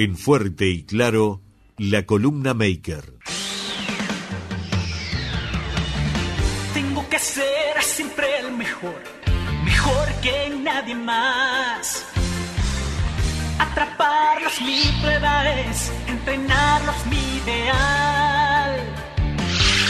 En 0.00 0.16
fuerte 0.16 0.68
y 0.68 0.84
claro, 0.84 1.42
la 1.76 2.06
columna 2.06 2.54
Maker. 2.54 3.14
Tengo 6.72 7.08
que 7.08 7.18
ser 7.18 7.82
siempre 7.82 8.26
el 8.38 8.52
mejor, 8.56 9.02
mejor 9.64 10.06
que 10.22 10.50
nadie 10.62 10.94
más. 10.94 12.06
Atraparlos 13.58 14.60
mi 14.60 14.84
prueba 15.00 15.50
es, 15.62 15.92
entrenarlos 16.06 17.06
mi 17.06 17.18
ideal. 17.42 18.80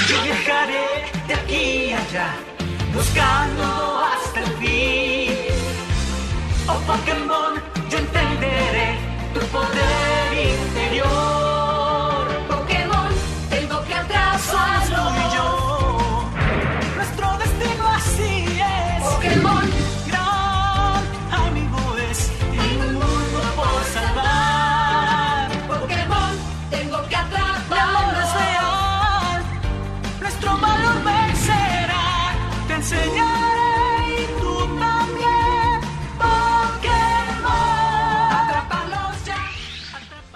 Yo 0.09 0.23
viajaré 0.23 0.89
de 1.27 1.35
aquí 1.35 1.93
a 1.93 1.99
allá, 1.99 2.35
buscando 2.95 4.05
hasta 4.07 4.41
el 4.41 4.51
fin. 4.57 5.35
Oh 6.67 6.81
Pokémon, 6.87 7.63
yo 7.91 7.99
entenderé 7.99 9.09
tu 9.35 9.41
poder 9.49 9.88
Pokémon, 12.49 13.13
tengo 13.51 13.85
que 13.85 13.95
tú 13.95 14.97
y 14.97 15.37
yo, 15.37 16.25
nuestro 16.97 17.37
destino 17.37 17.87
así 17.89 18.59
es. 18.59 19.03
Pokémon, 19.05 19.65
Gran 20.07 21.03
amigo 21.45 21.79
es 22.11 22.33
y 22.55 22.77
un 22.81 22.95
mundo 22.95 23.41
por 23.55 23.85
salvar. 23.93 25.51
Pokémon, 25.69 26.35
tengo 26.71 27.07
que 27.07 27.17
atraparlo. 27.17 28.21
es 28.23 28.35
real, 28.35 29.43
nuestro 30.23 30.57
valor 30.57 31.05
vencerá. 31.05 32.33
Te 32.67 32.75
enseñaré 32.75 33.28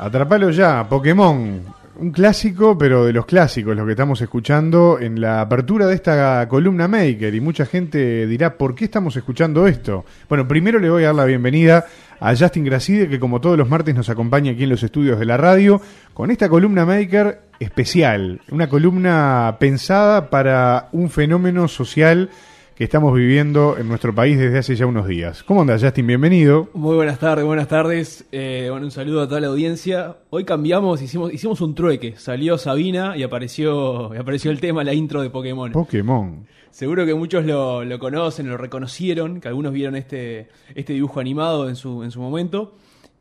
Atrapalo 0.03 0.51
ya, 0.51 0.85
Pokémon. 0.89 1.63
Un 2.01 2.11
clásico, 2.11 2.77
pero 2.77 3.05
de 3.05 3.13
los 3.13 3.25
clásicos, 3.25 3.77
lo 3.77 3.87
que 3.87 3.93
estamos 3.93 4.21
escuchando 4.21 4.99
en 4.99 5.21
la 5.21 5.41
apertura 5.41 5.87
de 5.87 5.95
esta 5.95 6.49
columna 6.49 6.89
Maker. 6.89 7.33
Y 7.33 7.41
mucha 7.41 7.67
gente 7.67 8.27
dirá, 8.27 8.59
¿por 8.59 8.75
qué 8.75 8.87
estamos 8.87 9.15
escuchando 9.15 9.65
esto? 9.69 10.05
Bueno, 10.29 10.49
primero 10.49 10.81
le 10.81 10.91
voy 10.91 11.05
a 11.05 11.07
dar 11.07 11.15
la 11.15 11.25
bienvenida 11.25 11.87
a 12.19 12.35
Justin 12.35 12.65
Gracide, 12.65 13.09
que 13.09 13.21
como 13.21 13.41
todos 13.41 13.57
los 13.57 13.69
martes 13.69 13.95
nos 13.95 14.09
acompaña 14.09 14.51
aquí 14.51 14.65
en 14.65 14.71
los 14.71 14.83
estudios 14.83 15.21
de 15.21 15.25
la 15.25 15.37
radio, 15.37 15.81
con 16.15 16.33
esta 16.33 16.49
columna 16.49 16.85
Maker 16.85 17.41
especial. 17.61 18.41
Una 18.51 18.69
columna 18.69 19.57
pensada 19.61 20.31
para 20.31 20.89
un 20.91 21.11
fenómeno 21.11 21.69
social 21.69 22.29
que 22.75 22.85
estamos 22.85 23.15
viviendo 23.15 23.77
en 23.77 23.87
nuestro 23.89 24.15
país 24.15 24.39
desde 24.39 24.59
hace 24.59 24.77
ya 24.77 24.87
unos 24.87 25.07
días. 25.07 25.43
¿Cómo 25.43 25.61
andas, 25.61 25.83
Justin? 25.83 26.07
Bienvenido. 26.07 26.71
Muy 26.73 26.97
buenas 26.97 27.19
tardes, 27.19 27.45
buenas 27.45 27.69
tardes. 27.69 28.25
Eh, 28.33 28.69
bueno, 28.71 28.87
un 28.87 28.91
saludo 28.91 29.23
a 29.23 29.29
toda 29.29 29.41
la 29.41 29.49
audiencia. 29.49 30.17
Hoy 30.31 30.45
cambiamos, 30.45 31.03
hicimos, 31.03 31.33
hicimos 31.33 31.61
un 31.61 31.75
trueque. 31.75 32.15
Salió 32.17 32.57
Sabina 32.57 33.15
y 33.17 33.25
apareció, 33.25 34.15
y 34.15 34.19
apareció 34.19 34.51
el 34.51 34.61
tema, 34.61 34.85
la 34.85 34.95
intro 34.95 35.21
de 35.21 35.29
Pokémon. 35.29 35.73
Pokémon. 35.73 36.47
Seguro 36.71 37.05
que 37.05 37.15
muchos 37.15 37.45
lo, 37.45 37.85
lo 37.85 37.99
conocen, 37.99 38.49
lo 38.49 38.57
reconocieron, 38.57 39.41
que 39.41 39.49
algunos 39.49 39.75
vieron 39.75 39.95
este, 39.95 40.49
este 40.75 40.95
dibujo 40.95 41.21
animado 41.21 41.69
en 41.69 41.77
su, 41.77 42.03
en 42.03 42.11
su 42.11 42.21
momento, 42.21 42.77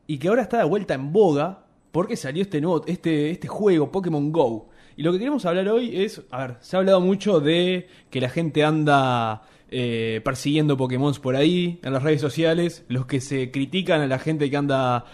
y 0.06 0.16
que 0.16 0.28
ahora 0.28 0.42
está 0.42 0.58
de 0.58 0.64
vuelta 0.64 0.94
en 0.94 1.12
boga 1.12 1.66
porque 1.92 2.16
salió 2.16 2.42
este 2.42 2.60
nuevo, 2.62 2.82
este, 2.86 3.30
este 3.30 3.48
juego, 3.48 3.92
Pokémon 3.92 4.32
Go. 4.32 4.70
Y 4.96 5.02
lo 5.02 5.12
que 5.12 5.18
queremos 5.18 5.44
hablar 5.46 5.68
hoy 5.68 6.02
es, 6.02 6.22
a 6.30 6.46
ver, 6.46 6.56
se 6.60 6.76
ha 6.76 6.80
hablado 6.80 7.00
mucho 7.00 7.40
de 7.40 7.88
que 8.10 8.20
la 8.20 8.28
gente 8.28 8.64
anda 8.64 9.42
eh, 9.70 10.20
persiguiendo 10.24 10.76
Pokémon 10.76 11.14
por 11.22 11.36
ahí, 11.36 11.80
en 11.82 11.92
las 11.92 12.02
redes 12.02 12.20
sociales, 12.20 12.84
los 12.88 13.06
que 13.06 13.20
se 13.20 13.50
critican 13.50 14.00
a 14.00 14.06
la 14.06 14.18
gente 14.18 14.50
que 14.50 14.56
anda 14.56 15.04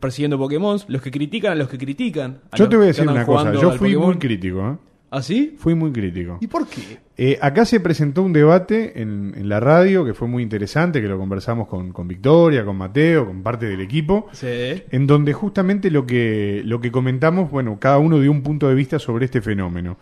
persiguiendo 0.00 0.38
Pokémon, 0.38 0.78
los 0.88 1.02
que 1.02 1.10
critican 1.10 1.52
a 1.52 1.54
los 1.54 1.68
que 1.68 1.78
critican. 1.78 2.40
a 2.50 2.56
Yo 2.56 2.64
los 2.64 2.70
te 2.70 2.76
voy 2.76 2.84
a 2.84 2.88
decir 2.88 3.08
una 3.08 3.24
cosa, 3.24 3.52
yo 3.52 3.70
fui 3.72 3.94
Pokémon. 3.94 4.06
muy 4.06 4.18
crítico, 4.18 4.68
¿eh? 4.68 4.76
¿Ah, 5.16 5.22
sí? 5.22 5.54
Fui 5.58 5.74
muy 5.74 5.92
crítico. 5.92 6.38
¿Y 6.40 6.46
por 6.46 6.66
qué? 6.66 6.98
Eh, 7.16 7.38
acá 7.40 7.64
se 7.64 7.78
presentó 7.78 8.22
un 8.22 8.32
debate 8.32 9.00
en, 9.00 9.32
en 9.36 9.48
la 9.48 9.60
radio 9.60 10.04
que 10.04 10.12
fue 10.14 10.26
muy 10.26 10.42
interesante, 10.42 11.00
que 11.00 11.06
lo 11.06 11.16
conversamos 11.18 11.68
con, 11.68 11.92
con 11.92 12.08
Victoria, 12.08 12.64
con 12.64 12.76
Mateo, 12.76 13.26
con 13.26 13.42
parte 13.42 13.66
del 13.66 13.80
equipo, 13.80 14.26
Sí. 14.32 14.46
en 14.90 15.06
donde 15.06 15.32
justamente 15.32 15.90
lo 15.90 16.04
que, 16.06 16.62
lo 16.64 16.80
que 16.80 16.90
comentamos, 16.90 17.50
bueno, 17.50 17.78
cada 17.78 17.98
uno 17.98 18.18
dio 18.18 18.32
un 18.32 18.42
punto 18.42 18.68
de 18.68 18.74
vista 18.74 18.98
sobre 18.98 19.26
este 19.26 19.40
fenómeno. 19.40 19.98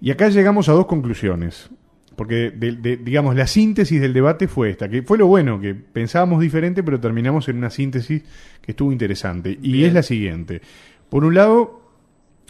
Y 0.00 0.10
acá 0.10 0.28
llegamos 0.30 0.68
a 0.68 0.72
dos 0.72 0.86
conclusiones. 0.86 1.68
Porque, 2.16 2.52
de- 2.52 2.76
de- 2.76 2.96
digamos, 2.96 3.34
la 3.34 3.48
síntesis 3.48 4.00
del 4.00 4.12
debate 4.12 4.46
fue 4.46 4.70
esta, 4.70 4.88
que 4.88 5.02
fue 5.02 5.18
lo 5.18 5.26
bueno, 5.26 5.60
que 5.60 5.74
pensábamos 5.74 6.40
diferente, 6.40 6.84
pero 6.84 7.00
terminamos 7.00 7.48
en 7.48 7.56
una 7.58 7.70
síntesis 7.70 8.22
que 8.62 8.70
estuvo 8.70 8.92
interesante. 8.92 9.58
Y 9.60 9.72
Bien. 9.72 9.88
es 9.88 9.94
la 9.94 10.02
siguiente. 10.04 10.60
Por 11.08 11.24
un 11.24 11.34
lado, 11.34 11.82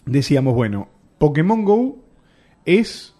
decíamos, 0.05 0.55
bueno, 0.55 0.89
Pokémon 1.17 1.65
Go 1.65 2.04
es 2.67 3.15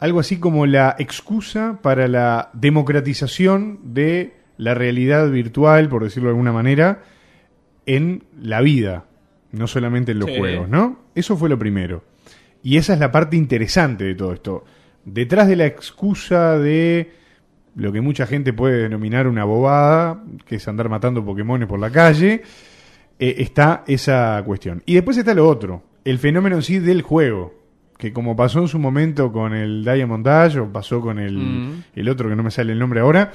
algo 0.00 0.20
así 0.20 0.38
como 0.38 0.66
la 0.66 0.94
excusa 0.98 1.78
para 1.82 2.06
la 2.08 2.50
democratización 2.52 3.80
de 3.94 4.34
la 4.56 4.74
realidad 4.74 5.30
virtual, 5.30 5.88
por 5.88 6.04
decirlo 6.04 6.28
de 6.28 6.32
alguna 6.32 6.52
manera, 6.52 7.02
en 7.86 8.24
la 8.40 8.60
vida, 8.60 9.04
no 9.52 9.66
solamente 9.66 10.12
en 10.12 10.18
los 10.20 10.30
Sí. 10.30 10.38
juegos, 10.38 10.68
¿no? 10.68 11.00
Eso 11.14 11.36
fue 11.36 11.48
lo 11.48 11.58
primero. 11.58 12.04
Y 12.62 12.76
esa 12.76 12.92
es 12.94 13.00
la 13.00 13.10
parte 13.12 13.36
interesante 13.36 14.04
de 14.04 14.14
todo 14.14 14.32
esto. 14.32 14.64
Detrás 15.04 15.48
de 15.48 15.56
la 15.56 15.66
excusa 15.66 16.58
de 16.58 17.12
lo 17.76 17.92
que 17.92 18.00
mucha 18.00 18.26
gente 18.26 18.52
puede 18.52 18.82
denominar 18.82 19.26
una 19.28 19.44
bobada, 19.44 20.22
que 20.44 20.56
es 20.56 20.68
andar 20.68 20.88
matando 20.88 21.24
Pokémones 21.24 21.68
por 21.68 21.78
la 21.78 21.90
calle, 21.90 22.42
eh, 23.18 23.34
está 23.38 23.84
esa 23.86 24.42
cuestión. 24.44 24.82
Y 24.86 24.94
después 24.94 25.16
está 25.16 25.34
lo 25.34 25.48
otro, 25.48 25.82
el 26.04 26.18
fenómeno 26.18 26.56
en 26.56 26.62
sí 26.62 26.78
del 26.80 27.02
juego, 27.02 27.54
que 27.98 28.12
como 28.12 28.34
pasó 28.36 28.60
en 28.60 28.68
su 28.68 28.78
momento 28.78 29.30
con 29.32 29.52
el 29.52 29.84
Diamond 29.84 30.24
Dash 30.24 30.56
o 30.56 30.72
pasó 30.72 31.00
con 31.00 31.18
el, 31.18 31.36
Mm. 31.36 31.82
el 31.94 32.08
otro 32.08 32.28
que 32.30 32.36
no 32.36 32.42
me 32.42 32.50
sale 32.50 32.72
el 32.72 32.78
nombre 32.78 33.00
ahora, 33.00 33.32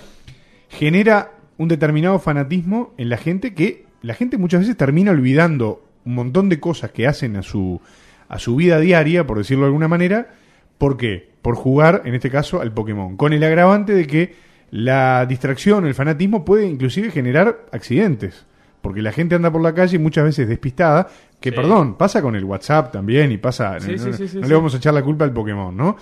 genera 0.70 1.32
un 1.58 1.68
determinado 1.68 2.18
fanatismo 2.18 2.94
en 2.98 3.10
la 3.10 3.18
gente 3.18 3.54
que 3.54 3.86
la 4.02 4.14
gente 4.16 4.38
muchas 4.38 4.62
veces 4.62 4.76
termina 4.76 5.12
olvidando 5.12 5.84
un 6.06 6.16
montón 6.16 6.50
de 6.50 6.60
cosas 6.60 6.92
que 6.92 7.08
hacen 7.08 7.36
a 7.38 7.44
su, 7.44 7.80
a 8.28 8.40
su 8.40 8.56
vida 8.56 8.80
diaria, 8.80 9.26
por 9.28 9.38
decirlo 9.38 9.64
de 9.64 9.68
alguna 9.68 9.88
manera. 9.88 10.34
¿Por 10.78 10.98
qué? 10.98 11.30
Por 11.42 11.56
jugar, 11.56 12.02
en 12.06 12.16
este 12.16 12.30
caso, 12.30 12.60
al 12.60 12.74
Pokémon. 12.74 13.16
Con 13.16 13.32
el 13.32 13.44
agravante 13.44 13.94
de 13.94 14.08
que 14.08 14.34
la 14.72 15.26
distracción, 15.26 15.86
el 15.86 15.94
fanatismo 15.94 16.44
puede 16.44 16.66
inclusive 16.68 17.12
generar 17.12 17.66
accidentes. 17.72 18.46
Porque 18.84 19.02
la 19.02 19.14
gente 19.14 19.36
anda 19.36 19.50
por 19.50 19.62
la 19.62 19.74
calle 19.74 19.98
muchas 19.98 20.26
veces 20.26 20.46
despistada, 20.46 21.08
que 21.40 21.52
Sí. 21.52 21.56
perdón, 21.56 21.96
pasa 21.96 22.22
con 22.22 22.36
el 22.36 22.44
WhatsApp 22.44 22.92
también 22.92 23.32
y 23.32 23.38
pasa... 23.38 23.80
Sí, 23.80 23.96
no 23.96 24.12
sí, 24.12 24.42
le 24.42 24.54
vamos 24.54 24.74
a 24.74 24.78
echar 24.78 24.94
la 24.94 25.02
culpa 25.02 25.24
al 25.24 25.32
Pokémon, 25.32 25.76
¿no? 25.76 25.96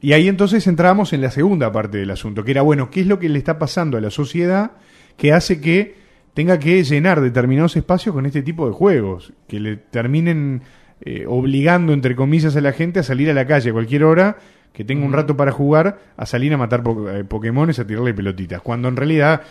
Y 0.00 0.14
ahí 0.14 0.28
entonces 0.28 0.66
entramos 0.66 1.12
en 1.12 1.20
la 1.20 1.30
segunda 1.30 1.70
parte 1.70 1.98
del 1.98 2.10
asunto, 2.10 2.42
que 2.42 2.52
era, 2.52 2.62
bueno, 2.62 2.88
¿qué 2.90 3.02
es 3.02 3.06
lo 3.06 3.18
que 3.18 3.28
le 3.28 3.38
está 3.38 3.58
pasando 3.58 3.98
a 3.98 4.00
la 4.00 4.08
sociedad 4.10 4.70
que 5.18 5.34
hace 5.34 5.60
que 5.60 5.94
tenga 6.32 6.58
que 6.58 6.82
llenar 6.84 7.20
determinados 7.20 7.76
espacios 7.76 8.14
con 8.14 8.24
este 8.24 8.40
tipo 8.40 8.66
de 8.66 8.72
juegos? 8.72 9.34
Que 9.46 9.60
le 9.60 9.76
terminen 9.76 10.62
eh, 11.02 11.26
obligando, 11.28 11.92
entre 11.92 12.16
comillas, 12.16 12.56
a 12.56 12.62
la 12.62 12.72
gente 12.72 13.00
a 13.00 13.02
salir 13.02 13.28
a 13.30 13.34
la 13.34 13.46
calle 13.46 13.68
a 13.68 13.72
cualquier 13.74 14.04
hora, 14.04 14.38
que 14.72 14.84
tenga 14.84 15.04
un 15.04 15.12
rato 15.12 15.36
para 15.36 15.52
jugar, 15.52 15.98
a 16.16 16.24
salir 16.24 16.54
a 16.54 16.56
matar 16.56 16.82
po 16.82 17.10
eh, 17.10 17.24
Pokémones, 17.24 17.78
a 17.78 17.86
tirarle 17.86 18.14
pelotitas. 18.14 18.62
Cuando 18.62 18.88
en 18.88 18.96
realidad... 18.96 19.42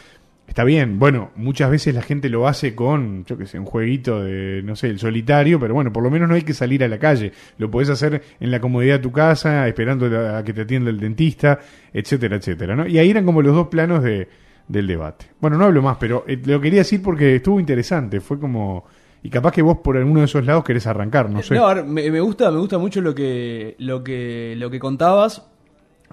Está 0.51 0.66
bien, 0.66 1.00
bueno, 1.00 1.31
muchas 1.38 1.72
veces 1.72 1.95
la 1.95 2.01
gente 2.01 2.28
lo 2.28 2.45
hace 2.45 2.75
con, 2.75 3.23
yo 3.23 3.38
qué 3.38 3.45
sé, 3.45 3.57
un 3.57 3.66
jueguito 3.66 4.22
de, 4.22 4.62
no 4.66 4.75
sé, 4.75 4.88
el 4.88 5.00
solitario, 5.00 5.57
pero 5.62 5.73
bueno, 5.73 5.94
por 5.94 6.03
lo 6.03 6.12
menos 6.12 6.28
no 6.28 6.35
hay 6.35 6.41
que 6.41 6.53
salir 6.53 6.84
a 6.84 6.89
la 6.89 7.00
calle. 7.00 7.31
Lo 7.57 7.72
podés 7.72 7.89
hacer 7.89 8.22
en 8.38 8.51
la 8.51 8.59
comodidad 8.59 8.95
de 8.95 9.00
tu 9.00 9.13
casa, 9.13 9.66
esperando 9.69 10.07
a 10.07 10.44
que 10.44 10.51
te 10.51 10.63
atienda 10.63 10.90
el 10.90 11.00
dentista, 11.00 11.57
etcétera, 11.94 12.35
etcétera, 12.35 12.75
¿no? 12.75 12.85
Y 12.85 13.00
ahí 13.00 13.09
eran 13.09 13.25
como 13.25 13.41
los 13.41 13.56
dos 13.56 13.69
planos 13.69 14.03
de, 14.03 14.28
del 14.67 14.88
debate. 14.88 15.28
Bueno, 15.40 15.57
no 15.57 15.63
hablo 15.63 15.81
más, 15.81 15.95
pero 15.97 16.25
eh, 16.28 16.38
lo 16.44 16.59
quería 16.59 16.79
decir 16.79 17.01
porque 17.01 17.38
estuvo 17.38 17.57
interesante, 17.57 18.19
fue 18.19 18.38
como... 18.38 18.84
Y 19.23 19.29
capaz 19.29 19.53
que 19.53 19.61
vos 19.61 19.78
por 19.78 19.95
alguno 19.95 20.19
de 20.19 20.25
esos 20.25 20.45
lados 20.45 20.66
querés 20.66 20.85
arrancar, 20.85 21.29
no 21.29 21.41
sé. 21.41 21.55
No, 21.55 21.66
a 21.66 21.75
ver, 21.75 21.85
me, 21.85 22.11
me 22.11 22.20
gusta, 22.20 22.52
me 22.52 22.59
gusta 22.59 22.78
mucho 22.78 22.99
lo 22.99 23.16
que, 23.16 23.78
lo 23.79 24.03
que, 24.03 24.55
lo 24.58 24.70
que 24.70 24.79
contabas. 24.79 25.47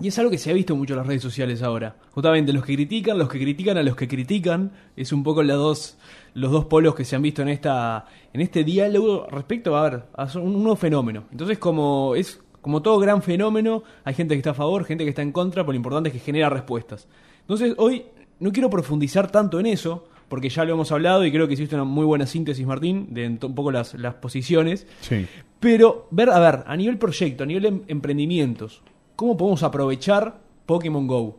Y 0.01 0.09
es 0.09 0.19
algo 0.19 0.31
que 0.31 0.39
se 0.39 0.51
ha 0.51 0.55
visto 0.55 0.75
mucho 0.77 0.95
en 0.95 0.99
las 0.99 1.07
redes 1.07 1.23
sociales 1.23 1.63
ahora. 1.63 1.97
Justamente 2.13 2.53
los 2.53 2.65
que 2.65 2.75
critican, 2.75 3.19
los 3.19 3.29
que 3.29 3.39
critican 3.39 3.77
a 3.79 3.83
los 3.83 3.97
que 3.97 4.09
critican, 4.09 4.73
es 4.97 5.13
un 5.13 5.23
poco 5.23 5.43
las 5.43 5.57
dos, 5.57 5.99
los 6.35 6.51
dos 6.51 6.65
polos 6.67 6.95
que 6.95 7.05
se 7.05 7.17
han 7.17 7.23
visto 7.23 7.43
en 7.43 7.49
esta, 7.49 8.07
en 8.33 8.41
este 8.41 8.65
diálogo 8.65 9.27
respecto 9.31 9.77
a, 9.77 9.83
ver, 9.89 10.03
a 10.15 10.25
un, 10.39 10.55
un 10.55 10.63
nuevo 10.63 10.77
fenómeno. 10.77 11.25
Entonces, 11.31 11.59
como 11.59 12.15
es 12.15 12.41
como 12.61 12.83
todo 12.83 12.99
gran 12.99 13.23
fenómeno, 13.23 13.83
hay 14.05 14.15
gente 14.15 14.35
que 14.35 14.39
está 14.39 14.51
a 14.51 14.55
favor, 14.55 14.85
gente 14.85 15.05
que 15.05 15.11
está 15.11 15.23
en 15.23 15.33
contra, 15.33 15.63
pero 15.63 15.73
lo 15.73 15.77
importante 15.77 16.09
es 16.09 16.13
que 16.13 16.19
genera 16.21 16.51
respuestas. 16.51 17.09
Entonces, 17.43 17.75
hoy 17.79 18.05
no 18.41 18.53
quiero 18.53 18.69
profundizar 18.69 19.31
tanto 19.31 19.59
en 19.59 19.67
eso, 19.67 20.07
porque 20.29 20.49
ya 20.51 20.65
lo 20.65 20.75
hemos 20.75 20.93
hablado 20.93 21.25
y 21.25 21.33
creo 21.33 21.49
que 21.49 21.55
hiciste 21.55 21.75
una 21.75 21.85
muy 21.85 22.05
buena 22.05 22.27
síntesis, 22.27 22.67
Martín, 22.67 23.07
de 23.11 23.27
un 23.29 23.55
poco 23.55 23.71
las, 23.73 23.95
las 23.95 24.15
posiciones. 24.17 24.87
Sí. 25.01 25.27
Pero, 25.61 26.09
ver, 26.11 26.31
a 26.31 26.39
ver, 26.39 26.65
a 26.67 26.77
nivel 26.77 26.99
proyecto, 26.99 27.45
a 27.45 27.47
nivel 27.47 27.65
em- 27.65 27.83
emprendimientos, 27.89 28.83
¿cómo 29.19 29.37
podemos 29.37 29.65
aprovechar 29.65 30.39
Pokémon 30.65 31.09
Go? 31.09 31.39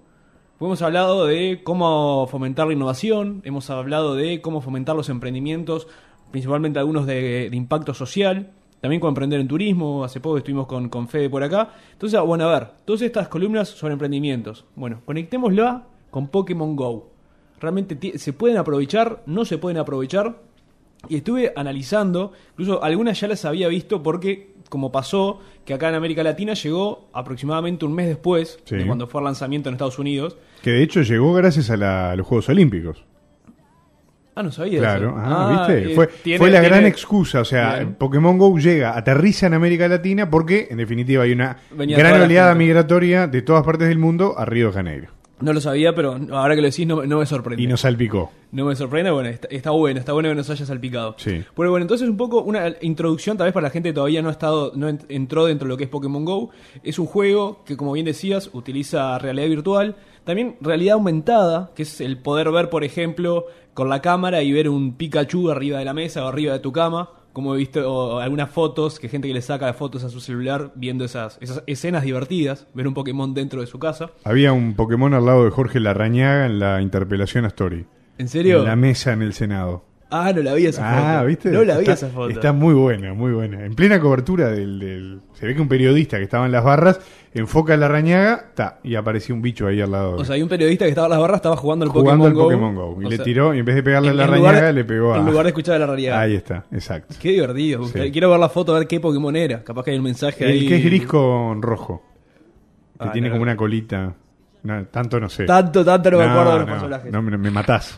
Hemos 0.60 0.82
hablado 0.82 1.26
de 1.26 1.62
cómo 1.64 2.28
fomentar 2.28 2.68
la 2.68 2.74
innovación, 2.74 3.42
hemos 3.46 3.70
hablado 3.70 4.16
de 4.16 4.42
cómo 4.42 4.60
fomentar 4.60 4.98
los 4.98 5.08
emprendimientos 5.08 5.88
principalmente 6.30 6.78
algunos 6.78 7.06
de, 7.06 7.50
impacto 7.54 7.94
social, 7.94 8.52
también 8.82 9.00
con 9.00 9.08
emprender 9.08 9.40
en 9.40 9.48
turismo, 9.48 10.04
hace 10.04 10.20
poco 10.20 10.40
estuvimos 10.40 10.68
con, 10.68 10.90
con 10.90 11.08
Fede 11.08 11.30
por 11.30 11.42
acá. 11.42 11.70
Entonces, 11.94 12.20
bueno, 12.20 12.50
a 12.50 12.60
ver, 12.60 12.68
todas 12.84 13.02
estas 13.02 13.30
columnas 13.30 13.70
sobre 13.70 13.94
emprendimientos. 13.94 14.66
Bueno, 14.76 15.02
conectémosla 15.06 15.86
con 16.12 16.28
Pokémon 16.28 16.76
Go. 16.76 17.10
Realmente 17.62 18.18
se 18.18 18.34
pueden 18.34 18.58
aprovechar, 18.58 19.24
no 19.26 19.46
se 19.46 19.58
pueden 19.58 19.78
aprovechar. 19.78 20.42
Y 21.08 21.16
estuve 21.16 21.54
analizando, 21.56 22.34
incluso 22.52 22.84
algunas 22.84 23.18
ya 23.18 23.30
las 23.30 23.46
había 23.46 23.70
visto 23.70 24.04
porque, 24.04 24.54
como 24.70 24.92
pasó, 24.92 25.40
que 25.66 25.74
acá 25.74 25.90
en 25.90 25.96
América 25.96 26.24
Latina 26.24 26.54
llegó 26.54 27.10
aproximadamente 27.14 27.86
un 27.86 27.94
mes 27.94 28.08
después 28.08 28.60
Sí. 28.66 28.76
de 28.78 28.86
cuando 28.86 29.08
fue 29.08 29.20
el 29.22 29.26
lanzamiento 29.26 29.68
en 29.70 29.74
Estados 29.76 30.00
Unidos. 30.00 30.38
Que 30.62 30.72
de 30.72 30.84
hecho 30.84 31.02
llegó 31.02 31.34
gracias 31.34 31.70
a, 31.70 31.78
la- 31.78 32.12
a 32.12 32.16
los 32.16 32.26
Juegos 32.28 32.50
Olímpicos. 32.50 33.04
Ah, 34.36 34.44
no 34.44 34.52
sabía. 34.54 34.80
Claro, 34.80 35.10
eso. 35.10 35.18
ah, 35.20 35.68
¿viste? 35.68 35.92
eh, 35.92 35.96
fue 35.96 36.08
tiene- 36.08 36.38
fue 36.40 36.50
la 36.50 36.62
gran 36.62 36.86
excusa. 36.86 37.42
O 37.42 37.46
sea, 37.46 37.76
Bien. 37.76 37.96
Pokémon 37.96 38.38
Go 38.38 38.58
llega, 38.58 38.96
aterriza 38.98 39.48
en 39.48 39.54
América 39.54 39.88
Latina 39.90 40.30
porque, 40.30 40.68
en 40.72 40.78
definitiva, 40.78 41.24
hay 41.24 41.34
una 41.34 41.58
Venía 41.72 41.98
gran 41.98 42.22
oleada 42.22 42.56
migratoria 42.56 43.28
de 43.28 43.42
todas 43.42 43.64
partes 43.66 43.90
del 43.90 44.00
mundo 44.00 44.36
a 44.38 44.46
Río 44.46 44.68
de 44.68 44.74
Janeiro. 44.74 45.08
No 45.42 45.54
lo 45.54 45.62
sabía, 45.62 45.96
pero 45.96 46.20
ahora 46.32 46.56
que 46.56 46.62
lo 46.62 46.68
decís 46.68 46.86
no, 46.86 47.06
no 47.06 47.20
me 47.20 47.26
sorprende. 47.26 47.64
Y 47.64 47.68
nos 47.68 47.82
salpicó. 47.82 48.32
No 48.52 48.66
me 48.66 48.76
sorprende, 48.76 49.12
bueno, 49.12 49.30
está, 49.30 49.48
está 49.50 49.72
bueno, 49.72 50.00
está 50.00 50.12
bueno 50.14 50.30
que 50.30 50.36
nos 50.36 50.50
haya 50.50 50.66
salpicado. 50.66 51.16
Sí. 51.18 51.44
Pero 51.56 51.70
bueno, 51.72 51.84
entonces 51.84 52.10
un 52.10 52.18
poco 52.18 52.42
una 52.42 52.74
introducción 52.82 53.38
tal 53.38 53.46
vez 53.46 53.54
para 53.54 53.68
la 53.68 53.72
gente 53.72 53.90
que 53.90 53.94
todavía 53.94 54.22
no 54.22 54.30
ha 54.30 54.32
estado, 54.32 54.72
no 54.76 54.90
ent- 54.90 55.06
entró 55.10 55.46
dentro 55.46 55.68
de 55.68 55.70
lo 55.70 55.78
que 55.78 55.84
es 55.86 55.90
Pokémon 55.90 56.26
Go. 56.26 56.50
Es 56.84 57.00
un 57.00 57.06
juego 57.06 57.64
que, 57.66 57.78
como 57.78 57.92
bien 57.94 58.06
decías, 58.06 58.50
utiliza 58.54 59.18
realidad 59.20 59.48
virtual, 59.48 59.96
también 60.24 60.58
realidad 60.62 60.96
aumentada, 60.96 61.72
que 61.76 61.84
es 61.84 62.02
el 62.02 62.18
poder 62.18 62.52
ver, 62.52 62.70
por 62.70 62.84
ejemplo, 62.84 63.46
con 63.74 63.88
la 63.90 64.02
cámara 64.02 64.42
y 64.42 64.52
ver 64.52 64.68
un 64.70 64.94
Pikachu 64.96 65.50
arriba 65.52 65.80
de 65.80 65.86
la 65.86 65.94
mesa 65.94 66.26
o 66.26 66.28
arriba 66.28 66.54
de 66.54 66.60
tu 66.60 66.72
cama. 66.72 67.12
Como 67.40 67.56
he 67.56 67.58
visto 67.58 68.20
algunas 68.20 68.50
fotos, 68.50 69.00
que 69.00 69.08
gente 69.08 69.30
que 69.30 69.34
le 69.34 69.42
saca 69.42 69.72
fotos 69.72 70.04
a 70.04 70.10
su 70.10 70.20
celular 70.20 70.74
viendo 70.76 71.06
esas, 71.06 71.38
esas 71.40 71.64
escenas 71.68 72.04
divertidas, 72.04 72.68
ver 72.74 72.86
un 72.86 72.94
Pokémon 72.94 73.34
dentro 73.34 73.62
de 73.62 73.68
su 73.68 73.80
casa. 73.80 74.12
Había 74.26 74.52
un 74.52 74.74
Pokémon 74.76 75.14
al 75.14 75.26
lado 75.26 75.46
de 75.46 75.50
Jorge 75.50 75.80
Larrañaga 75.80 76.48
en 76.48 76.60
la 76.60 76.82
interpelación 76.82 77.46
a 77.46 77.48
Story. 77.48 77.86
¿En 78.18 78.28
serio? 78.28 78.60
En 78.60 78.66
la 78.66 78.76
mesa 78.76 79.14
en 79.14 79.22
el 79.22 79.32
Senado. 79.32 79.86
Ah, 80.12 80.34
no 80.36 80.42
la 80.42 80.54
vi 80.56 80.66
esa 80.66 80.82
foto. 80.84 81.08
Ah, 81.08 81.24
¿viste? 81.24 81.50
No 81.52 81.64
la 81.64 81.76
vi 81.76 81.82
Está- 81.82 81.94
esa 81.94 82.08
foto. 82.10 82.30
Está 82.30 82.52
muy 82.52 82.74
buena, 82.74 83.14
muy 83.14 83.32
buena. 83.32 83.64
En 83.64 83.76
plena 83.76 84.00
cobertura 84.00 84.50
del, 84.50 84.80
del- 84.80 85.20
Se 85.34 85.46
ve 85.46 85.54
que 85.54 85.62
un 85.62 85.68
periodista 85.68 86.18
que 86.18 86.24
estaba 86.24 86.48
en 86.48 86.52
las 86.52 86.64
barras 86.64 87.00
enfoca 87.34 87.76
a 87.76 87.78
la 87.78 87.88
rañaga 87.88 88.46
ta, 88.56 88.80
y 88.84 88.96
apareció 88.96 89.36
un 89.36 89.44
bicho 89.44 89.68
ahí 89.68 89.80
al 89.82 89.92
lado. 89.92 90.16
O 90.16 90.26
sea, 90.26 90.34
hay 90.36 90.42
un 90.42 90.50
periodista 90.50 90.86
que 90.86 90.90
estaba 90.90 91.06
en 91.06 91.12
las 91.12 91.20
barras, 91.20 91.36
estaba 91.38 91.56
jugando 91.58 91.86
al 91.86 91.92
jugando 91.92 92.24
Pokémon 92.26 92.34
Go. 92.34 92.44
Pokémon 92.44 92.76
Go. 92.76 93.02
Y 93.02 93.06
O 93.06 93.10
le 93.12 93.16
sea, 93.18 93.26
tiró, 93.26 93.54
y 93.54 93.60
en 93.60 93.66
vez 93.66 93.76
de 93.76 93.84
pegarle 93.84 94.10
a 94.10 94.14
la 94.16 94.24
en 94.24 94.30
rañaga, 94.32 94.52
lugar- 94.60 94.74
le 94.74 94.84
pegó 94.86 95.14
a. 95.14 95.18
En 95.20 95.26
lugar 95.28 95.44
de 95.44 95.50
escuchar 95.50 95.76
a 95.76 95.80
la 95.80 95.86
realidad. 95.86 96.20
Ahí 96.20 96.34
está, 96.36 96.66
exacto. 96.72 97.14
Qué 97.22 97.30
divertido. 97.30 97.86
Sí. 97.86 98.12
Quiero 98.12 98.32
ver 98.32 98.40
la 98.40 98.50
foto, 98.50 98.76
a 98.76 98.80
ver 98.80 98.88
qué 98.88 99.00
Pokémon 99.00 99.36
era. 99.36 99.64
Capaz 99.64 99.84
que 99.84 99.92
hay 99.92 99.98
un 99.98 100.04
mensaje 100.06 100.44
ahí. 100.44 100.60
El 100.64 100.68
que 100.68 100.76
es 100.78 100.84
gris 100.86 101.06
con 101.06 101.62
rojo. 101.62 102.04
Que 103.00 103.08
Ah, 103.08 103.12
tiene 103.12 103.28
no, 103.30 103.34
como 103.36 103.44
una 103.44 103.56
colita. 103.56 104.14
No, 104.62 104.84
tanto 104.88 105.20
no 105.22 105.30
sé. 105.30 105.46
Tanto, 105.46 105.86
tanto 105.86 106.12
no 106.12 106.18
me 106.18 106.26
acuerdo 106.26 106.52
de 106.54 106.58
los 106.60 106.68
no, 106.68 106.74
personajes. 106.74 107.12
no, 107.14 107.22
me, 107.22 107.38
me 107.38 107.50
matás. 107.52 107.98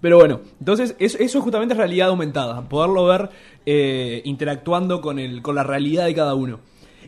Pero 0.00 0.18
bueno, 0.18 0.40
entonces 0.58 0.94
es- 0.98 1.14
eso 1.16 1.40
justamente 1.40 1.74
es 1.74 1.78
realidad 1.78 2.08
aumentada, 2.08 2.68
poderlo 2.68 3.04
ver 3.06 3.30
eh, 3.66 4.22
interactuando 4.24 5.00
con, 5.00 5.18
el, 5.18 5.42
con 5.42 5.54
la 5.54 5.62
realidad 5.64 6.06
de 6.06 6.14
cada 6.14 6.34
uno. 6.34 6.60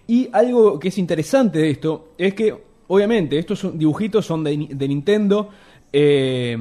Y 0.06 0.28
algo 0.32 0.78
que 0.78 0.88
es 0.88 0.98
interesante 0.98 1.58
de 1.60 1.70
esto 1.70 2.10
es 2.18 2.34
que, 2.34 2.54
obviamente, 2.88 3.38
estos 3.38 3.78
dibujitos 3.78 4.26
son 4.26 4.42
de, 4.44 4.68
de 4.70 4.88
Nintendo. 4.88 5.48
eh, 5.92 6.58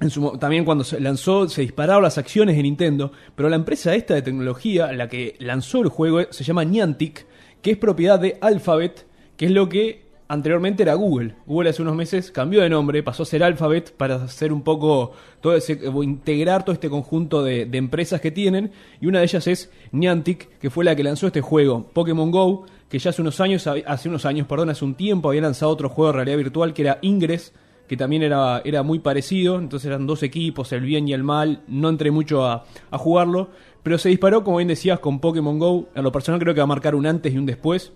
en 0.00 0.10
su 0.10 0.36
también 0.38 0.64
cuando 0.64 0.82
se 0.84 1.00
lanzó 1.00 1.48
se 1.48 1.62
dispararon 1.62 2.02
las 2.02 2.18
acciones 2.18 2.56
de 2.56 2.62
Nintendo, 2.64 3.12
pero 3.34 3.48
la 3.48 3.56
empresa 3.56 3.94
esta 3.94 4.12
de 4.14 4.22
tecnología, 4.22 4.92
la 4.92 5.08
que 5.08 5.36
lanzó 5.38 5.80
el 5.82 5.88
juego, 5.88 6.20
se 6.30 6.44
llama 6.44 6.64
Niantic, 6.64 7.24
que 7.62 7.70
es 7.70 7.78
propiedad 7.78 8.18
de 8.18 8.36
Alphabet, 8.40 9.06
que 9.36 9.46
es 9.46 9.52
lo 9.52 9.68
que 9.68 10.03
anteriormente 10.34 10.82
era 10.82 10.94
Google. 10.94 11.34
Google 11.46 11.70
hace 11.70 11.82
unos 11.82 11.96
meses 11.96 12.30
cambió 12.30 12.60
de 12.60 12.68
nombre, 12.68 13.02
pasó 13.02 13.22
a 13.22 13.26
ser 13.26 13.42
Alphabet 13.42 13.92
para 13.96 14.16
hacer 14.16 14.52
un 14.52 14.62
poco, 14.62 15.12
todo 15.40 15.56
ese, 15.56 15.80
integrar 16.02 16.64
todo 16.64 16.74
este 16.74 16.90
conjunto 16.90 17.42
de, 17.42 17.66
de 17.66 17.78
empresas 17.78 18.20
que 18.20 18.30
tienen, 18.30 18.72
y 19.00 19.06
una 19.06 19.20
de 19.20 19.24
ellas 19.24 19.46
es 19.46 19.70
Niantic, 19.92 20.58
que 20.58 20.70
fue 20.70 20.84
la 20.84 20.94
que 20.94 21.02
lanzó 21.02 21.28
este 21.28 21.40
juego, 21.40 21.88
Pokémon 21.92 22.30
Go, 22.30 22.66
que 22.88 22.98
ya 22.98 23.10
hace 23.10 23.22
unos 23.22 23.40
años, 23.40 23.66
hace 23.66 24.08
unos 24.08 24.24
años, 24.26 24.46
perdón, 24.46 24.70
hace 24.70 24.84
un 24.84 24.94
tiempo 24.94 25.28
había 25.28 25.40
lanzado 25.40 25.72
otro 25.72 25.88
juego 25.88 26.12
de 26.12 26.16
realidad 26.16 26.36
virtual 26.36 26.74
que 26.74 26.82
era 26.82 26.98
Ingress, 27.02 27.52
que 27.88 27.96
también 27.96 28.22
era, 28.22 28.62
era 28.64 28.82
muy 28.82 28.98
parecido, 28.98 29.58
entonces 29.58 29.86
eran 29.86 30.06
dos 30.06 30.22
equipos, 30.22 30.72
el 30.72 30.82
bien 30.82 31.08
y 31.08 31.12
el 31.12 31.22
mal, 31.22 31.62
no 31.68 31.88
entré 31.88 32.10
mucho 32.10 32.44
a, 32.44 32.64
a 32.90 32.98
jugarlo, 32.98 33.50
pero 33.82 33.98
se 33.98 34.08
disparó, 34.08 34.44
como 34.44 34.58
bien 34.58 34.68
decías, 34.68 35.00
con 35.00 35.20
Pokémon 35.20 35.58
Go, 35.58 35.88
a 35.94 36.02
lo 36.02 36.10
personal 36.12 36.40
creo 36.40 36.54
que 36.54 36.60
va 36.60 36.64
a 36.64 36.68
marcar 36.68 36.94
un 36.94 37.06
antes 37.06 37.32
y 37.34 37.38
un 37.38 37.46
después, 37.46 37.92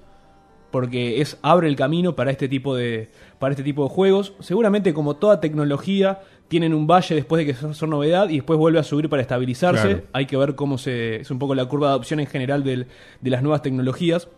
porque 0.71 1.21
es 1.21 1.39
abre 1.43 1.69
el 1.69 1.77
camino 1.77 2.15
para 2.15 2.31
este 2.31 2.49
tipo 2.49 2.75
de 2.77 3.09
para 3.39 3.53
este 3.53 3.63
tipo 3.63 3.85
de 3.85 3.89
juegos. 3.91 4.35
Seguramente 4.41 4.93
como 4.95 5.17
toda 5.17 5.41
tecnología 5.41 6.21
tienen 6.49 6.73
un 6.75 6.87
valle 6.87 7.15
después 7.15 7.45
de 7.45 7.53
que 7.53 7.73
son, 7.75 7.91
novedad 7.91 8.29
y 8.31 8.37
después 8.37 8.59
vuelve 8.59 8.79
a 8.79 8.83
subir 8.83 9.09
para 9.09 9.23
estabilizarse. 9.23 9.89
Claro. 9.89 10.03
Hay 10.13 10.27
que 10.27 10.37
ver 10.37 10.55
cómo 10.55 10.79
se 10.79 11.17
es 11.17 11.31
un 11.31 11.39
poco 11.39 11.55
la 11.55 11.67
curva 11.67 11.89
de 11.89 11.93
adopción 11.93 12.21
en 12.21 12.27
general 12.27 12.65
del- 12.65 12.87
de 13.21 13.31
las 13.31 13.43
nuevas 13.43 13.63
tecnologías. 13.63 14.29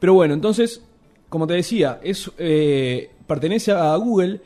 Pero 0.00 0.14
bueno, 0.14 0.34
entonces, 0.34 0.84
como 1.28 1.46
te 1.46 1.54
decía, 1.54 1.98
es 2.02 2.30
eh, 2.38 3.10
pertenece 3.26 3.72
a 3.72 3.94
Google. 3.96 4.40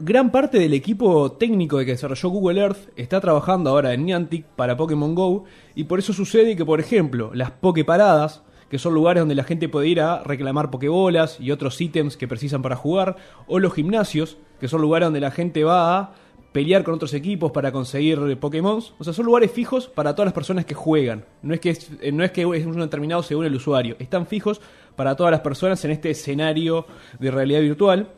Gran 0.00 0.30
parte 0.32 0.58
del 0.58 0.74
equipo 0.74 1.32
técnico 1.32 1.78
de 1.78 1.86
que 1.86 1.92
desarrolló 1.92 2.28
Google 2.28 2.60
Earth 2.60 2.88
está 2.96 3.20
trabajando 3.20 3.70
ahora 3.70 3.94
en 3.94 4.04
Niantic 4.04 4.44
para 4.44 4.76
Pokémon 4.76 5.14
Go 5.14 5.44
y 5.76 5.84
por 5.84 6.00
eso 6.00 6.12
sucede 6.12 6.56
que, 6.56 6.64
por 6.64 6.80
ejemplo, 6.80 7.30
las 7.32 7.52
Poképaradas, 7.52 8.42
que 8.74 8.78
son 8.80 8.92
lugares 8.92 9.20
donde 9.20 9.36
la 9.36 9.44
gente 9.44 9.68
puede 9.68 9.86
ir 9.86 10.00
a 10.00 10.24
reclamar 10.24 10.68
Pokébolas 10.68 11.38
y 11.38 11.52
otros 11.52 11.80
ítems 11.80 12.16
que 12.16 12.26
precisan 12.26 12.60
para 12.60 12.74
jugar, 12.74 13.14
o 13.46 13.60
los 13.60 13.72
gimnasios, 13.72 14.36
que 14.58 14.66
son 14.66 14.80
lugares 14.80 15.06
donde 15.06 15.20
la 15.20 15.30
gente 15.30 15.62
va 15.62 15.96
a 15.96 16.14
pelear 16.50 16.82
con 16.82 16.92
otros 16.92 17.14
equipos 17.14 17.52
para 17.52 17.70
conseguir 17.70 18.36
Pokémon. 18.40 18.82
O 18.98 19.04
sea, 19.04 19.12
son 19.12 19.26
lugares 19.26 19.52
fijos 19.52 19.86
para 19.86 20.16
todas 20.16 20.26
las 20.26 20.34
personas 20.34 20.64
que 20.64 20.74
juegan. 20.74 21.24
No 21.42 21.54
es 21.54 21.60
que 21.60 21.70
es, 21.70 21.88
eh, 22.00 22.10
no 22.10 22.24
es, 22.24 22.32
que 22.32 22.40
es 22.42 22.66
uno 22.66 22.82
determinado 22.82 23.22
según 23.22 23.44
el 23.44 23.54
usuario. 23.54 23.94
Están 24.00 24.26
fijos 24.26 24.60
para 24.96 25.14
todas 25.14 25.30
las 25.30 25.42
personas 25.42 25.84
en 25.84 25.92
este 25.92 26.10
escenario 26.10 26.84
de 27.20 27.30
realidad 27.30 27.60
virtual. 27.60 28.08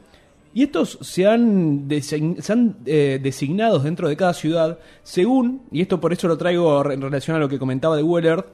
Y 0.55 0.63
estos 0.63 0.97
se 1.03 1.27
han, 1.27 1.87
se 2.01 2.51
han 2.51 2.77
eh, 2.87 3.21
designados 3.23 3.85
dentro 3.85 4.09
de 4.09 4.17
cada 4.17 4.33
ciudad 4.33 4.79
según, 5.03 5.65
y 5.71 5.83
esto 5.83 6.01
por 6.01 6.15
eso 6.15 6.29
lo 6.29 6.39
traigo 6.39 6.91
en 6.91 7.03
relación 7.03 7.37
a 7.37 7.41
lo 7.41 7.47
que 7.51 7.59
comentaba 7.59 7.95
de 7.95 8.01
Google 8.01 8.29
Earth, 8.29 8.47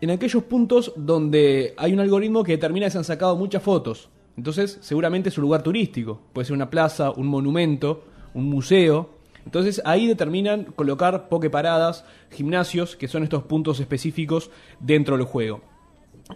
en 0.00 0.10
aquellos 0.10 0.44
puntos 0.44 0.92
donde 0.96 1.74
hay 1.76 1.92
un 1.92 2.00
algoritmo 2.00 2.44
que 2.44 2.52
determina 2.52 2.86
que 2.86 2.90
se 2.92 2.98
han 2.98 3.04
sacado 3.04 3.36
muchas 3.36 3.62
fotos. 3.62 4.08
Entonces, 4.36 4.78
seguramente 4.80 5.30
es 5.30 5.38
un 5.38 5.42
lugar 5.42 5.62
turístico. 5.62 6.20
Puede 6.32 6.46
ser 6.46 6.54
una 6.54 6.70
plaza, 6.70 7.10
un 7.10 7.26
monumento, 7.26 8.04
un 8.34 8.44
museo. 8.44 9.10
Entonces, 9.44 9.82
ahí 9.84 10.06
determinan 10.06 10.64
colocar 10.64 11.28
pokeparadas, 11.28 12.04
gimnasios, 12.30 12.94
que 12.94 13.08
son 13.08 13.24
estos 13.24 13.42
puntos 13.42 13.80
específicos 13.80 14.50
dentro 14.78 15.16
del 15.16 15.26
juego. 15.26 15.60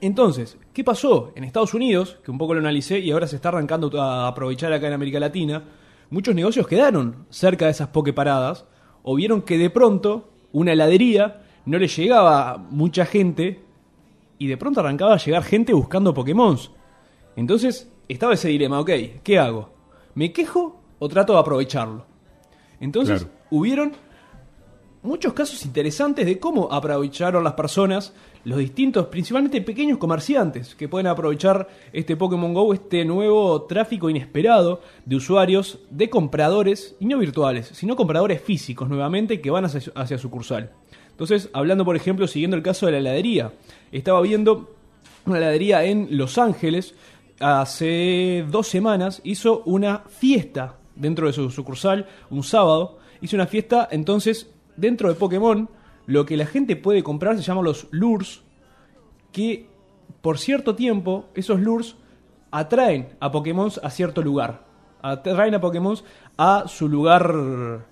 Entonces, 0.01 0.59
¿qué 0.73 0.83
pasó? 0.83 1.33
En 1.37 1.45
Estados 1.45 1.75
Unidos, 1.75 2.19
que 2.25 2.31
un 2.31 2.39
poco 2.39 2.55
lo 2.55 2.61
analicé 2.61 2.99
y 2.99 3.11
ahora 3.11 3.27
se 3.27 3.37
está 3.37 3.51
arrancando 3.51 4.01
a 4.01 4.27
aprovechar 4.27 4.73
acá 4.73 4.89
en 4.89 4.95
América 4.95 5.21
Latina, 5.21 5.65
muchos 6.11 6.35
negocios 6.35 6.67
quedaron 6.67 7.27
cerca 7.31 7.67
de 7.67 7.73
esas 7.73 7.89
pokeparadas 7.89 8.65
o 9.03 9.15
vieron 9.15 9.43
que 9.43 9.59
de 9.59 9.71
pronto 9.71 10.31
una 10.51 10.73
heladería 10.73 11.43
no 11.67 11.79
le 11.79 11.87
llegaba 11.89 12.59
mucha 12.71 13.05
gente 13.07 13.61
y 14.39 14.47
de 14.47 14.57
pronto 14.57 14.81
arrancaba 14.81 15.15
a 15.15 15.19
llegar 15.19 15.43
gente 15.45 15.73
buscando 15.73 16.13
Pokémon. 16.15 16.59
Entonces 17.37 17.91
estaba 18.09 18.35
ese 18.35 18.49
dilema, 18.49 18.81
ok, 18.81 18.91
¿qué 19.23 19.39
hago? 19.39 19.71
¿Me 20.15 20.33
quejo 20.33 20.81
o 20.99 21.09
trato 21.09 21.33
de 21.35 21.39
aprovecharlo? 21.39 22.05
Entonces 22.81 23.23
Claro. 23.23 23.35
hubieron 23.51 23.93
muchos 25.03 25.33
casos 25.33 25.65
interesantes 25.65 26.27
de 26.27 26.39
cómo 26.39 26.69
aprovecharon 26.73 27.43
las 27.43 27.55
personas, 27.55 28.13
los 28.45 28.59
distintos, 28.59 29.07
principalmente 29.07 29.61
pequeños 29.63 29.99
comerciantes, 29.99 30.75
que 30.75 30.89
pueden 30.89 31.07
aprovechar 31.09 31.69
este 31.93 32.17
Pokémon 32.17 32.53
Go, 32.55 32.73
este 32.75 33.05
nuevo 33.05 33.63
tráfico 33.63 34.11
inesperado 34.11 34.81
de 35.05 35.17
usuarios, 35.17 35.79
de 35.91 36.11
compradores, 36.11 36.97
y 37.01 37.07
no 37.07 37.19
virtuales, 37.19 37.69
sino 37.73 37.97
compradores 37.97 38.41
físicos 38.43 38.89
nuevamente 38.89 39.41
que 39.41 39.51
van 39.51 39.65
hacia, 39.65 39.81
su- 39.81 39.93
hacia 39.95 40.19
sucursal. 40.19 40.71
Entonces, 41.13 41.49
hablando 41.53 41.85
por 41.85 41.97
ejemplo, 41.97 42.27
siguiendo 42.27 42.57
el 42.57 42.63
caso 42.63 42.87
de 42.87 42.93
la 42.93 42.99
heladería, 42.99 43.53
estaba 43.93 44.21
viendo 44.21 44.75
una 45.25 45.39
heladería 45.39 45.85
en 45.85 46.09
Los 46.11 46.37
Ángeles, 46.37 46.95
hace 47.41 48.45
dos 48.51 48.69
semanas 48.69 49.21
hizo 49.25 49.63
una 49.65 50.01
fiesta 50.09 50.77
dentro 50.97 51.27
de 51.27 51.33
su 51.33 51.51
sucursal, 51.51 52.09
un 52.31 52.43
sábado, 52.43 52.99
hizo 53.21 53.37
una 53.37 53.47
fiesta, 53.47 53.89
entonces, 53.91 54.51
dentro 54.77 55.09
de 55.09 55.15
Pokémon, 55.15 55.69
lo 56.07 56.27
que 56.27 56.37
la 56.37 56.47
gente 56.47 56.77
puede 56.77 57.03
comprar 57.03 57.37
se 57.37 57.43
llaman 57.43 57.65
los 57.65 57.87
lures, 57.91 58.43
que 59.31 59.73
por 60.23 60.39
cierto 60.39 60.75
tiempo, 60.75 61.27
esos 61.35 61.61
lures 61.61 61.97
atraen 62.51 63.09
a 63.21 63.31
Pokémon 63.31 63.71
a 63.83 63.91
cierto 63.91 64.23
lugar. 64.23 64.65
Atraen 65.03 65.55
a 65.55 65.61
Pokémon 65.61 65.97
a 66.39 66.65
su 66.69 66.89
lugar 66.89 67.85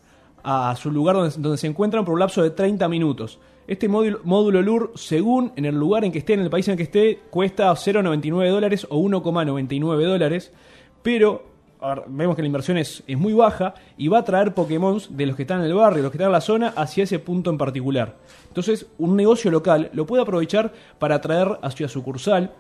a 0.43 0.75
su 0.77 0.91
lugar 0.91 1.17
donde, 1.17 1.35
donde 1.39 1.59
se 1.59 1.67
encuentran 1.67 2.05
por 2.05 2.15
un 2.15 2.21
lapso 2.21 2.43
de 2.43 2.51
30 2.51 2.89
minutos. 2.89 3.39
Este 3.67 3.89
módulo, 3.89 4.21
módulo 4.25 4.63
LUR, 4.63 4.93
según 4.97 5.53
en 5.57 5.65
el 5.65 5.77
lugar 5.77 6.05
en 6.05 6.13
que 6.13 6.19
esté, 6.19 6.33
en 6.35 6.41
el 6.41 6.51
país 6.51 6.67
en 6.69 6.77
que 6.77 6.83
esté, 6.83 7.21
cuesta 7.31 7.71
0,99 7.71 8.51
dólares 8.51 8.87
o 8.91 8.99
1,99 8.99 10.05
dólares, 10.07 10.53
pero 11.03 11.51
ver, 11.89 12.05
vemos 12.09 12.37
que 12.37 12.43
la 12.43 12.47
inversión 12.47 12.79
es, 12.79 13.03
es 13.07 13.19
muy 13.19 13.33
baja 13.33 13.75
y 13.97 14.09
va 14.09 14.19
a 14.19 14.25
traer 14.25 14.55
Pokémon 14.55 15.01
de 15.11 15.27
los 15.27 15.37
que 15.37 15.43
están 15.43 15.61
en 15.61 15.67
el 15.67 15.75
barrio, 15.75 16.03
los 16.03 16.11
que 16.11 16.17
están 16.17 16.29
en 16.29 16.33
la 16.33 16.41
zona, 16.41 16.69
hacia 16.77 17.05
ese 17.05 17.19
punto 17.19 17.51
en 17.51 17.59
particular. 17.59 18.17
Entonces, 18.49 18.87
un 18.99 19.17
negocio 19.17 19.51
local 19.51 19.91
lo 19.93 20.07
puede 20.07 20.23
aprovechar 20.23 20.73
para 20.99 21.21
traer 21.21 21.59
hacia 21.63 21.89
sucursal 21.89 22.53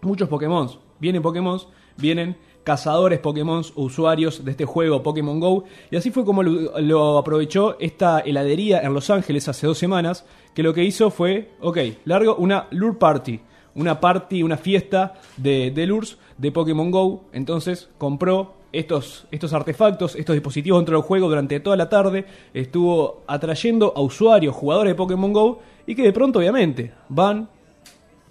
muchos 0.00 0.28
Pokémon. 0.28 0.68
Vienen 0.98 1.22
Pokémon, 1.22 1.60
vienen 1.96 2.36
cazadores 2.64 3.18
Pokémon 3.18 3.62
usuarios 3.76 4.44
de 4.44 4.50
este 4.50 4.64
juego 4.64 5.02
Pokémon 5.02 5.40
Go. 5.40 5.64
Y 5.90 5.96
así 5.96 6.10
fue 6.10 6.24
como 6.24 6.42
lo, 6.42 6.78
lo 6.80 7.18
aprovechó 7.18 7.76
esta 7.80 8.20
heladería 8.20 8.80
en 8.80 8.94
Los 8.94 9.10
Ángeles 9.10 9.48
hace 9.48 9.66
dos 9.66 9.78
semanas, 9.78 10.24
que 10.54 10.62
lo 10.62 10.74
que 10.74 10.84
hizo 10.84 11.10
fue, 11.10 11.52
ok, 11.60 11.78
largo 12.04 12.36
una 12.36 12.66
Lure 12.70 12.98
Party. 12.98 13.40
Una 13.74 14.00
party, 14.00 14.42
una 14.42 14.56
fiesta 14.56 15.14
de, 15.36 15.70
de 15.70 15.86
lures 15.86 16.18
de 16.36 16.50
Pokémon 16.50 16.90
Go. 16.90 17.24
Entonces 17.32 17.88
compró 17.96 18.54
estos, 18.72 19.26
estos 19.30 19.52
artefactos, 19.52 20.16
estos 20.16 20.34
dispositivos 20.34 20.80
dentro 20.80 20.96
del 20.96 21.06
juego 21.06 21.28
durante 21.28 21.60
toda 21.60 21.76
la 21.76 21.88
tarde. 21.88 22.26
Estuvo 22.52 23.22
atrayendo 23.28 23.92
a 23.94 24.00
usuarios, 24.00 24.56
jugadores 24.56 24.92
de 24.92 24.94
Pokémon 24.96 25.32
Go. 25.32 25.60
Y 25.86 25.94
que 25.94 26.02
de 26.02 26.12
pronto, 26.12 26.40
obviamente, 26.40 26.92
van, 27.08 27.48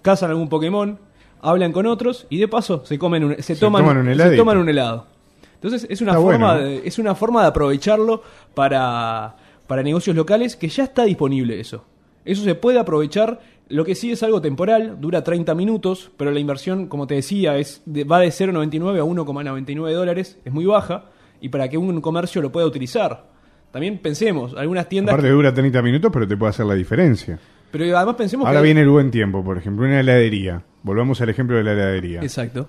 cazan 0.02 0.30
algún 0.30 0.48
Pokémon, 0.48 0.98
hablan 1.42 1.72
con 1.72 1.86
otros 1.86 2.26
y 2.30 2.38
de 2.38 2.48
paso 2.48 2.84
se 2.84 2.98
comen 2.98 3.24
un- 3.24 3.36
se, 3.36 3.42
Se 3.54 3.56
toman, 3.56 3.82
toman 3.82 3.96
un 4.08 4.16
se 4.16 4.36
toman 4.36 4.58
un 4.58 4.68
helado. 4.68 5.06
Entonces 5.54 5.86
es 5.90 6.00
una 6.00 6.12
Está 6.12 6.22
forma 6.22 6.56
de, 6.58 6.82
es 6.84 6.98
una 6.98 7.14
forma 7.14 7.42
de 7.42 7.48
aprovecharlo 7.48 8.22
para, 8.54 9.36
para 9.66 9.82
negocios 9.82 10.14
locales 10.16 10.56
que 10.56 10.68
ya 10.68 10.84
está 10.84 11.04
disponible 11.04 11.58
eso. 11.60 11.84
Eso 12.24 12.42
se 12.44 12.54
puede 12.54 12.78
aprovechar. 12.78 13.40
Lo 13.70 13.84
que 13.84 13.94
sí 13.94 14.10
es 14.12 14.22
algo 14.22 14.40
temporal, 14.40 14.96
dura 15.00 15.22
30 15.22 15.54
minutos, 15.54 16.10
pero 16.16 16.30
la 16.30 16.40
inversión, 16.40 16.86
como 16.86 17.06
te 17.06 17.14
decía, 17.14 17.58
es 17.58 17.82
de- 17.86 18.04
va 18.04 18.20
de 18.20 18.28
0,99 18.30 18.98
a 19.00 19.04
1,99 19.04 19.92
dólares, 19.92 20.38
es 20.44 20.52
muy 20.52 20.64
baja, 20.64 21.04
y 21.40 21.50
para 21.50 21.68
que 21.68 21.76
un 21.76 22.00
comercio 22.00 22.40
lo 22.40 22.50
pueda 22.50 22.66
utilizar. 22.66 23.26
También 23.70 23.98
pensemos, 23.98 24.54
algunas 24.56 24.88
tiendas... 24.88 25.12
Aparte 25.14 25.30
dura 25.30 25.52
30 25.52 25.82
minutos, 25.82 26.10
pero 26.12 26.26
te 26.26 26.36
puede 26.36 26.50
hacer 26.50 26.64
la 26.66 26.74
diferencia. 26.74 27.38
Pero 27.70 27.96
además 27.96 28.16
pensemos 28.16 28.46
Ahora 28.46 28.60
que... 28.60 28.64
viene 28.64 28.82
el 28.82 28.88
buen 28.88 29.10
tiempo, 29.10 29.44
por 29.44 29.58
ejemplo, 29.58 29.84
una 29.86 30.00
heladería. 30.00 30.62
Volvamos 30.82 31.20
al 31.20 31.28
ejemplo 31.28 31.56
de 31.56 31.64
la 31.64 31.72
heladería. 31.72 32.20
Exacto. 32.22 32.68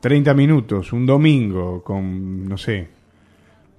30 0.00 0.34
minutos, 0.34 0.92
un 0.92 1.06
domingo, 1.06 1.82
con, 1.82 2.46
no 2.48 2.58
sé, 2.58 2.88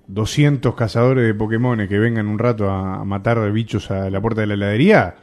200 0.07 0.73
cazadores 0.75 1.25
de 1.25 1.33
Pokémon 1.33 1.87
que 1.87 1.99
vengan 1.99 2.27
un 2.27 2.39
rato 2.39 2.69
a, 2.69 3.03
matar 3.03 3.51
bichos 3.51 3.91
a 3.91 4.09
la 4.09 4.21
puerta 4.21 4.41
de 4.41 4.47
la 4.47 4.53
heladería, 4.55 5.15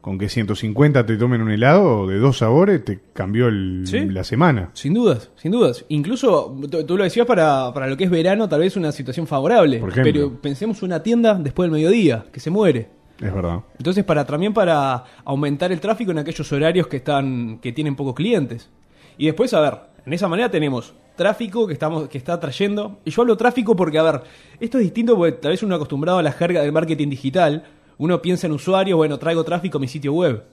con 0.00 0.18
que 0.18 0.28
150 0.28 1.04
te 1.06 1.16
tomen 1.16 1.42
un 1.42 1.50
helado 1.50 2.06
de 2.06 2.18
dos 2.18 2.38
sabores, 2.38 2.84
te 2.84 3.00
cambió 3.12 3.48
el- 3.48 3.84
Sí. 3.86 4.04
la 4.06 4.22
semana. 4.24 4.70
Sin 4.72 4.94
dudas, 4.94 5.30
sin 5.36 5.50
dudas. 5.52 5.84
Incluso, 5.88 6.56
tú, 6.70 6.84
tú 6.84 6.96
lo 6.96 7.04
decías 7.04 7.26
para, 7.26 7.72
para 7.74 7.88
lo 7.88 7.96
que 7.96 8.04
es 8.04 8.10
verano, 8.10 8.48
tal 8.48 8.60
vez 8.60 8.76
una 8.76 8.92
situación 8.92 9.26
favorable. 9.26 9.78
Por 9.78 9.90
ejemplo. 9.90 10.12
Pero 10.12 10.40
pensemos 10.40 10.82
una 10.82 11.02
tienda 11.02 11.34
después 11.34 11.66
del 11.66 11.72
mediodía, 11.72 12.26
que 12.32 12.38
se 12.40 12.50
muere. 12.50 12.88
Es 13.20 13.32
verdad. 13.32 13.60
Entonces, 13.78 14.04
para 14.04 14.24
también 14.24 14.52
para 14.52 15.04
aumentar 15.24 15.72
el 15.72 15.80
tráfico 15.80 16.10
en 16.10 16.18
aquellos 16.18 16.50
horarios 16.52 16.86
que 16.86 16.98
están 16.98 17.58
que 17.60 17.72
tienen 17.72 17.96
pocos 17.96 18.14
clientes. 18.14 18.70
Y 19.16 19.26
después, 19.26 19.54
a 19.54 19.60
ver, 19.60 19.78
en 20.04 20.12
esa 20.12 20.28
manera 20.28 20.50
tenemos 20.50 20.94
tráfico 21.16 21.66
que 21.66 21.72
estamos 21.72 22.08
que 22.08 22.18
está 22.18 22.38
trayendo. 22.38 22.98
Y 23.04 23.10
yo 23.10 23.22
hablo 23.22 23.36
tráfico 23.36 23.74
porque, 23.74 23.98
a 23.98 24.02
ver, 24.02 24.22
esto 24.60 24.78
es 24.78 24.84
distinto 24.84 25.16
porque 25.16 25.32
tal 25.32 25.52
vez 25.52 25.62
uno 25.62 25.74
acostumbrado 25.74 26.18
a 26.18 26.22
la 26.22 26.32
jerga 26.32 26.60
del 26.60 26.72
marketing 26.72 27.08
digital, 27.08 27.64
uno 27.98 28.20
piensa 28.20 28.46
en 28.46 28.52
usuario, 28.52 28.96
bueno, 28.98 29.18
traigo 29.18 29.44
tráfico 29.44 29.78
a 29.78 29.80
mi 29.80 29.88
sitio 29.88 30.12
web. 30.12 30.44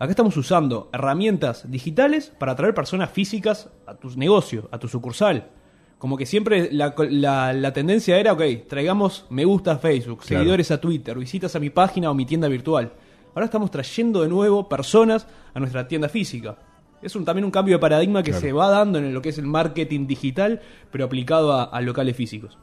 Acá 0.00 0.10
estamos 0.10 0.36
usando 0.36 0.90
herramientas 0.92 1.70
digitales 1.70 2.32
para 2.38 2.52
atraer 2.52 2.74
personas 2.74 3.10
físicas 3.10 3.70
a 3.86 3.94
tu 3.94 4.10
negocio, 4.16 4.68
a 4.70 4.78
tu 4.78 4.88
sucursal. 4.88 5.48
Como 5.98 6.16
que 6.16 6.26
siempre 6.26 6.68
la, 6.72 6.94
la- 7.10 7.52
la 7.52 7.72
tendencia 7.72 8.18
era, 8.18 8.32
ok, 8.32 8.42
traigamos 8.68 9.26
me 9.30 9.44
gusta 9.44 9.72
a 9.72 9.78
Facebook, 9.78 10.20
Claro. 10.20 10.42
seguidores 10.42 10.70
a 10.70 10.80
Twitter, 10.80 11.18
visitas 11.18 11.56
a 11.56 11.60
mi 11.60 11.70
página 11.70 12.10
o 12.10 12.14
mi 12.14 12.24
tienda 12.24 12.46
virtual. 12.48 12.92
Ahora 13.34 13.46
estamos 13.46 13.70
trayendo 13.70 14.22
de 14.22 14.28
nuevo 14.28 14.68
personas 14.68 15.26
a 15.54 15.58
nuestra 15.60 15.86
tienda 15.88 16.08
física. 16.08 16.56
Es 17.02 17.14
un, 17.16 17.24
también 17.24 17.44
un 17.44 17.50
cambio 17.50 17.76
de 17.76 17.78
paradigma 17.80 18.22
que 18.22 18.30
Claro. 18.30 18.46
se 18.46 18.52
va 18.52 18.68
dando 18.70 18.98
en 18.98 19.12
lo 19.14 19.22
que 19.22 19.28
es 19.30 19.38
el 19.38 19.46
marketing 19.46 20.06
digital, 20.06 20.60
pero 20.90 21.04
aplicado 21.04 21.52
a, 21.52 21.64
a 21.64 21.80
locales 21.80 22.16
físicos. 22.16 22.58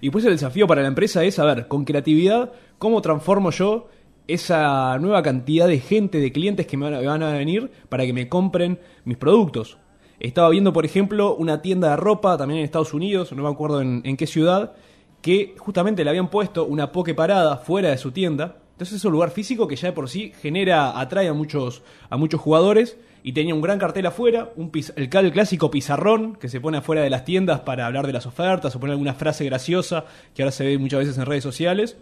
Y 0.00 0.10
pues 0.10 0.24
el 0.24 0.32
desafío 0.32 0.66
para 0.66 0.82
la 0.82 0.88
empresa 0.88 1.22
es, 1.24 1.38
a 1.38 1.44
ver, 1.44 1.68
con 1.68 1.84
creatividad, 1.84 2.52
¿cómo 2.78 3.02
transformo 3.02 3.50
yo 3.50 3.88
esa 4.28 4.96
nueva 4.98 5.22
cantidad 5.22 5.66
de 5.66 5.80
gente, 5.80 6.18
de 6.18 6.32
clientes 6.32 6.66
que 6.66 6.76
me 6.76 7.04
van 7.04 7.22
a 7.22 7.32
venir 7.32 7.70
para 7.88 8.04
que 8.06 8.12
me 8.12 8.28
compren 8.28 8.78
mis 9.04 9.16
productos? 9.18 9.78
Estaba 10.22 10.50
viendo, 10.50 10.72
por 10.72 10.84
ejemplo, 10.84 11.34
una 11.34 11.62
tienda 11.62 11.90
de 11.90 11.96
ropa 11.96 12.36
también 12.36 12.60
en 12.60 12.64
Estados 12.64 12.94
Unidos, 12.94 13.32
no 13.32 13.42
me 13.42 13.48
acuerdo 13.48 13.80
en, 13.80 14.16
qué 14.16 14.28
ciudad, 14.28 14.72
que 15.20 15.56
justamente 15.58 16.04
le 16.04 16.10
habían 16.10 16.30
puesto 16.30 16.64
una 16.64 16.92
poke 16.92 17.12
parada 17.12 17.56
fuera 17.56 17.90
de 17.90 17.98
su 17.98 18.12
tienda. 18.12 18.58
Entonces 18.70 18.98
es 18.98 19.04
un 19.04 19.10
lugar 19.10 19.32
físico 19.32 19.66
que 19.66 19.74
ya 19.74 19.88
de 19.88 19.92
por 19.92 20.08
sí 20.08 20.32
genera, 20.40 21.00
atrae 21.00 21.26
a 21.26 21.32
muchos, 21.32 21.82
a 22.08 22.16
muchos 22.16 22.40
jugadores 22.40 22.98
y 23.24 23.32
tenía 23.32 23.52
un 23.52 23.60
gran 23.60 23.80
cartel 23.80 24.06
afuera, 24.06 24.50
un 24.54 24.70
el, 24.94 25.08
clásico 25.08 25.72
pizarrón 25.72 26.36
que 26.36 26.48
se 26.48 26.60
pone 26.60 26.78
afuera 26.78 27.02
de 27.02 27.10
las 27.10 27.24
tiendas 27.24 27.58
para 27.62 27.86
hablar 27.86 28.06
de 28.06 28.12
las 28.12 28.24
ofertas 28.24 28.76
o 28.76 28.78
poner 28.78 28.92
alguna 28.92 29.14
frase 29.14 29.44
graciosa 29.44 30.04
que 30.36 30.42
ahora 30.44 30.52
se 30.52 30.64
ve 30.64 30.78
muchas 30.78 31.00
veces 31.00 31.18
en 31.18 31.26
redes 31.26 31.42
sociales 31.42 31.96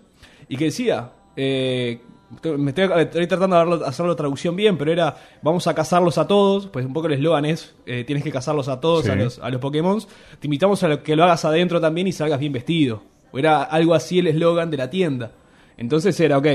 y 0.46 0.58
que 0.58 0.66
decía, 0.66 1.12
eh, 1.36 2.02
me 2.58 2.70
estoy, 2.70 2.88
estoy 3.02 3.26
tratando 3.26 3.56
de 3.56 3.62
hacerlo- 3.62 3.86
hacerlo 3.86 4.16
traducción 4.16 4.54
bien, 4.56 4.78
pero 4.78 4.92
era 4.92 5.16
vamos 5.42 5.66
a 5.66 5.74
cazarlos 5.74 6.16
a 6.18 6.26
todos, 6.26 6.66
pues 6.68 6.86
un 6.86 6.92
poco 6.92 7.08
el 7.08 7.14
eslogan 7.14 7.44
es 7.44 7.74
eh, 7.86 8.04
tienes 8.04 8.22
que 8.24 8.30
cazarlos 8.30 8.68
a 8.68 8.80
todos, 8.80 9.04
Sí. 9.04 9.10
a 9.10 9.14
los, 9.16 9.38
a 9.40 9.50
los 9.50 9.60
Pokémon, 9.60 9.98
te 10.38 10.46
invitamos 10.46 10.82
a 10.84 11.02
que 11.02 11.16
lo 11.16 11.24
hagas 11.24 11.44
adentro 11.44 11.80
también 11.80 12.06
y 12.06 12.12
salgas 12.12 12.38
bien 12.40 12.52
vestido. 12.52 13.02
O 13.32 13.38
era 13.38 13.62
algo 13.62 13.94
así 13.94 14.18
el 14.18 14.26
eslogan 14.28 14.70
de 14.70 14.76
la 14.76 14.90
tienda. 14.90 15.32
Entonces 15.76 16.18
era, 16.20 16.38
ok, 16.38 16.46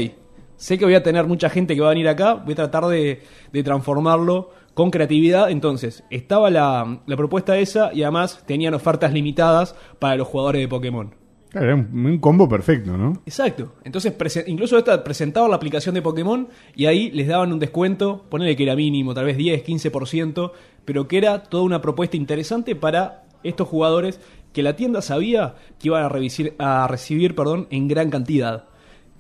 sé 0.58 0.78
que 0.78 0.86
voy 0.86 0.96
a 0.96 1.04
tener 1.04 1.26
mucha 1.26 1.50
gente 1.50 1.74
que 1.76 1.82
va 1.82 1.88
a 1.88 1.90
venir 1.92 2.08
acá, 2.08 2.34
voy 2.36 2.54
a 2.54 2.56
tratar 2.56 2.86
de, 2.88 3.22
de 3.52 3.64
transformarlo 3.64 4.52
con 4.74 4.92
creatividad. 4.92 5.50
Entonces, 5.50 6.04
estaba 6.10 6.50
la, 6.50 7.00
la 7.06 7.16
propuesta 7.18 7.58
esa 7.58 7.94
y 7.94 8.04
además 8.04 8.44
tenían 8.46 8.74
ofertas 8.74 9.14
limitadas 9.14 9.74
para 10.00 10.16
los 10.18 10.28
jugadores 10.28 10.62
de 10.62 10.68
Pokémon. 10.68 11.16
Era 11.56 11.74
un, 11.76 12.18
combo 12.20 12.48
perfecto, 12.50 12.98
¿no? 12.98 13.14
Exacto. 13.26 13.74
Entonces, 13.84 14.14
incluso 14.48 14.78
esta 14.78 15.04
presentaban 15.04 15.50
la 15.50 15.56
aplicación 15.56 15.96
de 15.96 16.02
Pokémon 16.02 16.48
y 16.76 16.86
ahí 16.86 17.10
les 17.12 17.28
daban 17.28 17.54
un 17.54 17.60
descuento, 17.60 18.26
ponele 18.30 18.56
que 18.56 18.64
era 18.64 18.76
mínimo, 18.76 19.14
tal 19.14 19.26
vez 19.26 19.38
10, 19.38 19.64
15%, 19.64 20.52
pero 20.84 21.08
que 21.08 21.18
era 21.18 21.44
toda 21.44 21.64
una 21.64 21.82
propuesta 21.82 22.18
interesante 22.18 22.76
para 22.76 23.24
estos 23.44 23.68
jugadores 23.68 24.20
que 24.52 24.64
la 24.64 24.76
tienda 24.76 25.02
sabía 25.02 25.56
que 25.80 25.88
iban 25.88 26.04
a, 26.04 26.10
revisir- 26.10 26.54
a 26.60 26.88
recibir 26.88 27.36
perdón, 27.36 27.68
en 27.70 27.88
gran 27.88 28.10
cantidad. 28.10 28.66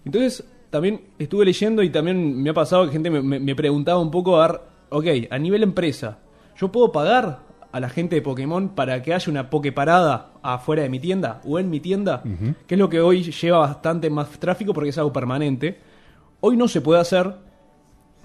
Entonces, 0.04 0.44
también 0.70 1.01
estuve 1.20 1.46
leyendo 1.46 1.84
y 1.84 1.89
también 1.89 2.42
me 2.42 2.50
ha 2.50 2.54
pasado 2.54 2.86
que 2.86 2.92
gente 2.92 3.10
me- 3.10 3.39
me 3.39 3.56
preguntaba 3.56 4.00
un 4.00 4.12
poco, 4.12 4.42
a 4.42 4.48
ver, 4.48 4.62
ok, 4.89 5.06
a 5.32 5.39
nivel 5.39 5.63
empresa, 5.63 6.20
¿yo 6.58 6.70
puedo 6.72 6.92
pagar 6.92 7.44
a 7.75 7.82
la 7.82 7.89
gente 7.89 8.15
de 8.15 8.22
Pokémon 8.22 8.70
para 8.70 9.01
que 9.01 9.13
haya 9.13 9.29
una 9.29 9.50
Pokeparada 9.50 10.32
afuera 10.41 10.84
de 10.84 10.88
mi 10.89 10.98
tienda 10.98 11.41
o 11.44 11.60
en 11.60 11.70
mi 11.70 11.82
tienda? 11.82 12.24
Que 12.65 12.75
es 12.75 12.79
lo 12.79 12.89
que 12.89 13.01
hoy 13.01 13.22
lleva 13.24 13.58
bastante 13.58 14.10
más 14.10 14.29
tráfico 14.39 14.74
porque 14.74 14.91
es 14.91 14.98
algo 14.98 15.12
permanente. 15.12 15.77
Hoy 16.39 16.55
no 16.55 16.70
se 16.70 16.79
puede 16.79 17.01
hacer, 17.01 17.36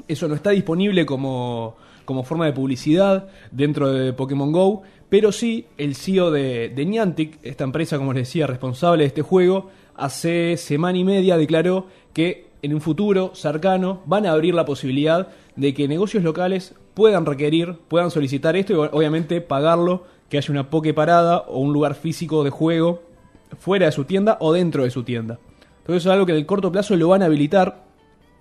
eso 0.07 0.28
no 0.28 0.37
está 0.37 0.50
disponible 0.50 1.04
como, 1.04 1.75
como 2.04 2.23
forma 2.23 2.47
de 2.47 2.52
publicidad 2.52 3.26
dentro 3.50 3.92
de 3.92 4.12
Pokémon 4.12 4.52
Go, 4.52 4.83
pero 5.09 5.33
sí 5.33 5.66
el 5.78 5.97
CEO 5.97 6.30
de, 6.30 6.69
de 6.69 6.87
Niantic, 6.87 7.40
esta 7.42 7.64
empresa, 7.64 7.99
como 7.99 8.12
les 8.12 8.28
decía, 8.28 8.47
responsable 8.47 9.02
de 9.02 9.09
este 9.09 9.23
juego, 9.23 9.69
hace 9.97 10.59
semana 10.59 10.97
y 10.97 11.02
media 11.02 11.37
declaró 11.37 11.88
que 12.12 12.50
en 12.62 12.73
un 12.73 12.80
futuro 12.80 13.35
cercano 13.35 14.02
van 14.07 14.26
a 14.26 14.30
abrir 14.30 14.54
la 14.54 14.64
posibilidad 14.64 15.26
de 15.57 15.75
que 15.75 15.88
negocios 15.88 16.23
locales 16.23 16.76
puedan 16.94 17.26
requerir, 17.26 17.78
puedan 17.88 18.11
solicitar 18.11 18.56
esto 18.56 18.73
y 18.73 18.76
obviamente 18.76 19.40
pagarlo, 19.40 20.04
que 20.28 20.38
haya 20.38 20.52
una 20.52 20.70
Poké 20.70 20.94
parada 20.94 21.38
o 21.38 21.59
un 21.59 21.73
lugar 21.73 21.94
físico 21.94 22.44
de 22.44 22.50
juego 22.50 23.02
fuera 23.59 23.87
de 23.87 23.92
su 23.92 24.04
tienda 24.04 24.37
o 24.40 24.52
dentro 24.52 24.85
de 24.85 24.90
su 24.90 25.02
tienda. 25.02 25.38
Entonces 25.78 26.06
es 26.06 26.12
algo 26.12 26.26
que 26.26 26.32
en 26.32 26.38
el 26.38 26.47
corto 26.47 26.70
plazo 26.70 26.94
lo 26.94 27.09
van 27.09 27.23
a 27.23 27.26
habilitar 27.26 27.90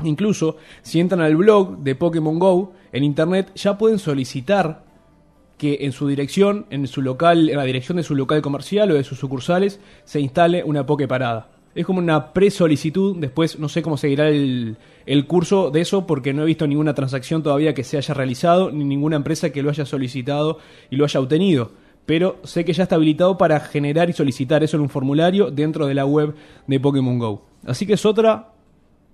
Incluso, 0.03 0.56
si 0.82 1.00
entran 1.00 1.22
al 1.22 1.36
blog 1.36 1.79
de 1.79 1.94
Pokémon 1.94 2.39
Go 2.39 2.72
en 2.94 3.03
internet, 3.03 3.51
ya 3.56 3.77
pueden 3.77 4.00
solicitar 4.00 4.86
que 5.58 5.79
en 5.82 5.91
su 5.91 6.08
dirección, 6.08 6.68
en 6.70 6.88
su 6.88 7.01
local, 7.01 7.50
en 7.50 7.58
la 7.58 7.65
dirección 7.65 7.98
de 7.98 8.03
su 8.03 8.15
local 8.15 8.41
comercial 8.41 8.91
o 8.91 8.94
de 8.94 9.03
sus 9.03 9.20
sucursales, 9.20 9.82
se 10.06 10.22
instale 10.22 10.63
una 10.63 10.86
Poké 10.86 11.06
Parada. 11.06 11.50
Es 11.76 11.86
como 11.86 12.00
una 12.00 12.34
pre-solicitud, 12.34 13.18
después 13.18 13.60
no 13.60 13.70
sé 13.70 13.82
cómo 13.82 13.96
seguirá 13.96 14.28
el, 14.30 14.78
el 15.06 15.28
curso 15.28 15.70
de 15.72 15.82
eso 15.82 16.08
porque 16.08 16.34
no 16.34 16.44
he 16.44 16.46
visto 16.46 16.68
ninguna 16.68 16.94
transacción 16.94 17.44
todavía 17.44 17.74
que 17.74 17.84
se 17.84 17.98
haya 17.98 18.14
realizado, 18.14 18.72
ni 18.72 18.84
ninguna 18.84 19.16
empresa 19.16 19.52
que 19.52 19.62
lo 19.62 19.70
haya 19.70 19.86
solicitado 19.86 20.58
y 20.90 20.96
lo 20.96 21.06
haya 21.06 21.20
obtenido. 21.20 21.72
pero 22.10 22.38
sé 22.44 22.66
que 22.66 22.74
ya 22.74 22.82
está 22.82 22.96
habilitado 22.96 23.38
para 23.38 23.60
generar 23.60 24.10
y 24.10 24.14
solicitar 24.14 24.64
eso 24.64 24.78
en 24.78 24.82
un 24.82 24.90
formulario 24.90 25.52
dentro 25.52 25.86
de 25.86 25.94
la 25.94 26.08
web 26.08 26.34
de 26.66 26.80
Pokémon 26.80 27.20
Go. 27.20 27.46
Así 27.68 27.86
que 27.86 27.94
es 27.94 28.04
otra 28.04 28.54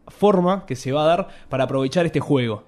forma 0.07 0.65
que 0.65 0.77
se 0.77 0.93
va 0.93 1.03
a 1.03 1.07
dar 1.07 1.27
para 1.49 1.65
aprovechar 1.65 2.05
este 2.05 2.21
juego. 2.21 2.63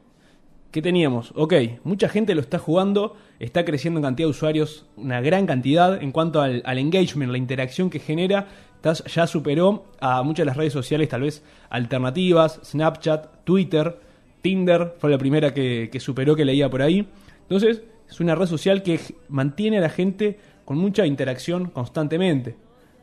¿Qué 0.72 0.82
teníamos? 0.82 1.32
Ok, 1.34 1.53
mucha 1.86 2.10
gente 2.10 2.36
lo 2.36 2.41
está 2.41 2.60
jugando, 2.60 3.15
está 3.39 3.63
creciendo 3.63 4.00
en 4.00 4.03
cantidad 4.03 4.27
de 4.27 4.32
usuarios, 4.32 4.86
una 4.98 5.22
gran 5.22 5.46
cantidad 5.46 6.03
en 6.03 6.12
cuanto 6.12 6.41
al, 6.41 6.62
al 6.65 6.77
engagement, 6.77 7.32
la 7.32 7.38
interacción 7.38 7.89
que 7.89 8.00
genera, 8.00 8.50
ya 8.84 9.27
superó 9.27 9.86
a 10.00 10.24
muchas 10.24 10.43
de 10.43 10.46
las 10.46 10.57
redes 10.57 10.74
sociales 10.74 11.10
tal 11.10 11.22
vez 11.22 11.43
alternativas, 11.69 12.60
Snapchat, 12.63 13.43
Twitter, 13.43 14.00
Tinder, 14.41 14.96
fue 15.00 15.10
la 15.10 15.17
primera 15.17 15.53
que, 15.53 15.89
superó 16.00 16.36
que 16.36 16.46
leía 16.46 16.69
por 16.69 16.81
ahí. 16.81 17.07
Entonces, 17.41 17.81
es 18.10 18.19
una 18.19 18.36
red 18.36 18.46
social 18.46 18.84
que 18.84 19.00
mantiene 19.29 19.77
a 19.79 19.81
la 19.81 19.89
gente 19.89 20.39
con 20.65 20.77
mucha 20.77 21.05
interacción 21.05 21.69
constantemente. 21.69 22.55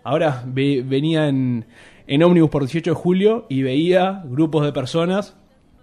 Ahora 0.03 0.43
ve- 0.47 0.83
venía 0.87 1.29
en, 1.29 1.67
en 2.07 2.23
ómnibus 2.23 2.51
por 2.51 2.63
18 2.63 2.91
de 2.91 2.95
julio 2.95 3.47
y 3.49 3.63
veía 3.63 4.23
grupos 4.27 4.65
de 4.65 4.73
personas, 4.73 5.37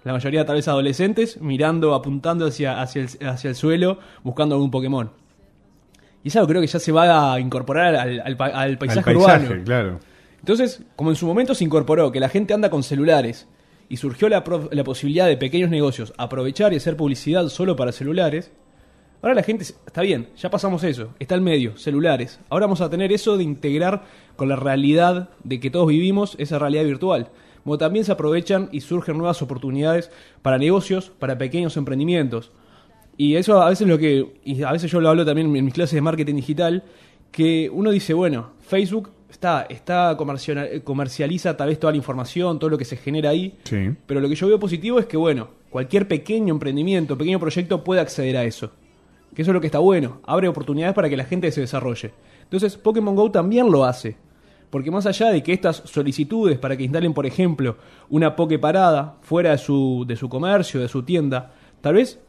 la 0.03 0.13
mayoría 0.13 0.45
tal 0.45 0.55
vez 0.55 0.67
adolescentes, 0.67 1.39
mirando, 1.41 1.93
apuntando 1.93 2.47
hacia, 2.47 2.81
hacia, 2.81 3.03
el, 3.03 3.27
hacia 3.27 3.49
el 3.49 3.55
suelo, 3.55 3.99
buscando 4.23 4.55
algún 4.55 4.71
Pokémon. 4.71 5.11
Y 6.23 6.27
eso 6.29 6.45
creo 6.47 6.61
que 6.61 6.67
ya 6.67 6.79
se 6.79 6.91
va 6.91 7.33
a 7.33 7.39
incorporar 7.39 7.95
al, 7.95 8.19
al 8.23 8.37
pa- 8.37 8.45
al 8.47 8.77
paisaje, 8.77 9.09
Al 9.09 9.15
paisaje, 9.15 9.45
urbano. 9.47 9.63
claro. 9.63 9.99
Entonces, 10.39 10.83
como 10.95 11.09
en 11.11 11.15
su 11.15 11.25
momento 11.27 11.53
se 11.55 11.63
incorporó 11.63 12.11
que 12.11 12.19
la 12.19 12.29
gente 12.29 12.53
anda 12.53 12.69
con 12.69 12.83
celulares 12.83 13.47
y 13.89 13.97
surgió 13.97 14.29
la, 14.29 14.43
pro- 14.43 14.69
la 14.71 14.83
posibilidad 14.83 15.27
de 15.27 15.37
pequeños 15.37 15.69
negocios 15.69 16.13
aprovechar 16.17 16.73
y 16.73 16.77
hacer 16.77 16.95
publicidad 16.97 17.47
solo 17.49 17.75
para 17.75 17.91
celulares, 17.91 18.51
ahora 19.21 19.35
la 19.35 19.43
gente, 19.43 19.63
está 19.63 20.01
bien, 20.01 20.29
ya 20.37 20.49
pasamos 20.49 20.83
eso, 20.83 21.09
está 21.19 21.35
el 21.35 21.41
medio, 21.41 21.77
celulares. 21.77 22.39
Ahora 22.49 22.65
vamos 22.65 22.81
a 22.81 22.89
tener 22.89 23.11
eso 23.11 23.37
de 23.37 23.43
integrar 23.43 24.03
con 24.35 24.49
la 24.49 24.55
realidad 24.55 25.29
de 25.43 25.59
que 25.59 25.69
todos 25.69 25.87
vivimos 25.87 26.35
esa 26.39 26.57
realidad 26.57 26.85
virtual. 26.85 27.29
Como 27.63 27.77
también 27.77 28.05
se 28.05 28.11
aprovechan 28.11 28.69
y 28.71 28.81
surgen 28.81 29.17
nuevas 29.19 29.41
oportunidades 29.43 30.09
para 30.41 30.57
negocios, 30.57 31.11
para 31.19 31.37
pequeños 31.37 31.77
emprendimientos. 31.77 32.51
Y 33.23 33.35
eso 33.35 33.61
a 33.61 33.69
veces 33.69 33.87
lo 33.87 33.99
que, 33.99 34.25
y 34.43 34.63
a 34.63 34.71
veces 34.71 34.89
yo 34.89 34.99
lo 34.99 35.07
hablo 35.09 35.23
también 35.23 35.55
en 35.55 35.63
mis 35.65 35.73
clases 35.75 35.93
de 35.93 36.01
marketing 36.01 36.35
digital, 36.35 36.83
que 37.31 37.69
uno 37.71 37.91
dice, 37.91 38.15
bueno, 38.15 38.51
Facebook 38.61 39.11
está, 39.29 39.67
está 39.69 40.15
comercial- 40.17 40.81
comercializa 40.83 41.55
tal 41.55 41.69
vez 41.69 41.79
toda 41.79 41.91
la 41.93 41.97
información, 41.97 42.57
todo 42.57 42.71
lo 42.71 42.77
que 42.79 42.85
se 42.85 42.97
genera 42.97 43.29
ahí, 43.29 43.53
Sí. 43.63 43.89
pero 44.07 44.21
lo 44.21 44.27
que 44.27 44.33
yo 44.33 44.47
veo 44.47 44.59
positivo 44.59 44.97
es 44.97 45.05
que, 45.05 45.17
bueno, 45.17 45.49
cualquier 45.69 46.07
pequeño 46.07 46.51
emprendimiento, 46.51 47.15
pequeño 47.15 47.39
proyecto 47.39 47.83
puede 47.83 48.01
acceder 48.01 48.37
a 48.37 48.43
eso. 48.43 48.71
Que 49.35 49.43
eso 49.43 49.51
es 49.51 49.53
lo 49.53 49.61
que 49.61 49.67
está 49.67 49.79
bueno, 49.79 50.19
abre 50.25 50.47
oportunidades 50.47 50.95
para 50.95 51.07
que 51.07 51.15
la 51.15 51.25
gente 51.25 51.51
se 51.51 51.61
desarrolle. 51.61 52.11
Entonces, 52.43 52.75
Pokémon 52.75 53.15
Go 53.15 53.29
también 53.29 53.71
lo 53.71 53.85
hace. 53.85 54.17
Porque 54.71 54.89
más 54.89 55.05
allá 55.05 55.29
de 55.29 55.43
que 55.43 55.53
estas 55.53 55.83
solicitudes 55.85 56.57
para 56.57 56.75
que 56.75 56.83
instalen, 56.83 57.13
por 57.13 57.25
ejemplo, 57.27 57.77
una 58.09 58.35
Poké 58.35 58.57
Parada 58.57 59.17
fuera 59.21 59.51
de 59.51 59.57
su, 59.59 60.05
de 60.07 60.15
su 60.15 60.27
comercio, 60.27 60.79
de 60.81 60.87
su 60.87 61.03
tienda, 61.03 61.53
tal 61.81 61.93
vez 61.95 62.19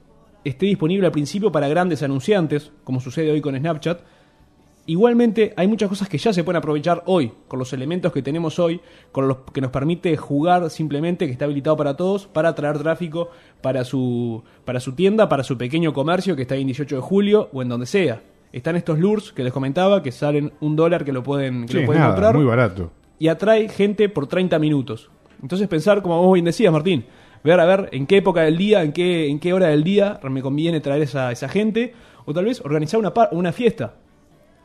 esté 0.44 0.66
disponible 0.66 1.06
al 1.06 1.12
principio 1.12 1.50
para 1.52 1.68
grandes 1.68 2.02
anunciantes, 2.02 2.72
como 2.84 3.00
sucede 3.00 3.30
hoy 3.30 3.40
con 3.40 3.56
Snapchat, 3.56 4.00
Igualmente, 4.84 5.54
hay 5.56 5.68
muchas 5.68 5.88
cosas 5.88 6.08
que 6.08 6.18
ya 6.18 6.32
se 6.32 6.42
pueden 6.42 6.56
aprovechar 6.58 7.04
hoy, 7.06 7.30
con 7.46 7.60
los 7.60 7.72
elementos 7.72 8.12
que 8.12 8.20
tenemos 8.20 8.58
hoy, 8.58 8.80
con 9.12 9.28
los 9.28 9.38
que 9.52 9.60
nos 9.60 9.70
permite 9.70 10.16
jugar 10.16 10.68
simplemente, 10.70 11.26
que 11.26 11.32
está 11.32 11.44
habilitado 11.44 11.76
para 11.76 11.96
todos, 11.96 12.26
para 12.26 12.48
atraer 12.48 12.78
tráfico 12.80 13.30
para 13.60 13.84
su, 13.84 14.42
para 14.64 14.80
su 14.80 14.92
tienda, 14.94 15.28
para 15.28 15.44
su 15.44 15.56
pequeño 15.56 15.92
comercio 15.92 16.34
que 16.34 16.42
está 16.42 16.56
ahí 16.56 16.62
en 16.62 16.66
18 16.66 16.96
de 16.96 17.00
julio 17.02 17.48
o 17.52 17.62
en 17.62 17.68
donde 17.68 17.86
sea. 17.86 18.22
Están 18.52 18.74
estos 18.74 18.98
lures 18.98 19.30
que 19.32 19.44
les 19.44 19.52
comentaba, 19.52 20.02
que 20.02 20.10
salen 20.10 20.52
un 20.60 20.74
dólar 20.74 21.04
que 21.04 21.12
lo 21.12 21.22
pueden, 21.22 21.66
que 21.66 21.72
Sí, 21.74 21.80
lo 21.80 21.86
pueden 21.86 22.02
nada, 22.02 22.14
comprar 22.14 22.34
muy 22.34 22.44
barato. 22.44 22.90
y 23.20 23.28
atrae 23.28 23.68
gente 23.68 24.08
por 24.08 24.26
30 24.26 24.58
minutos. 24.58 25.10
Entonces 25.40 25.68
pensar, 25.68 26.02
como 26.02 26.20
vos 26.20 26.34
bien 26.34 26.44
decías, 26.44 26.72
Martín, 26.72 27.04
ver 27.44 27.60
a 27.60 27.64
ver 27.64 27.88
en 27.92 28.06
qué 28.06 28.18
época 28.18 28.42
del 28.42 28.56
día, 28.56 28.82
en 28.82 28.92
qué, 28.92 29.28
en 29.28 29.38
qué 29.40 29.52
hora 29.52 29.68
del 29.68 29.82
día 29.84 30.20
me 30.30 30.42
conviene 30.42 30.80
traer 30.80 31.02
esa, 31.02 31.32
esa 31.32 31.48
gente, 31.48 31.94
o 32.24 32.32
tal 32.32 32.44
vez 32.44 32.60
organizar 32.64 33.00
una, 33.00 33.12
par- 33.12 33.30
una 33.32 33.52
fiesta. 33.52 33.94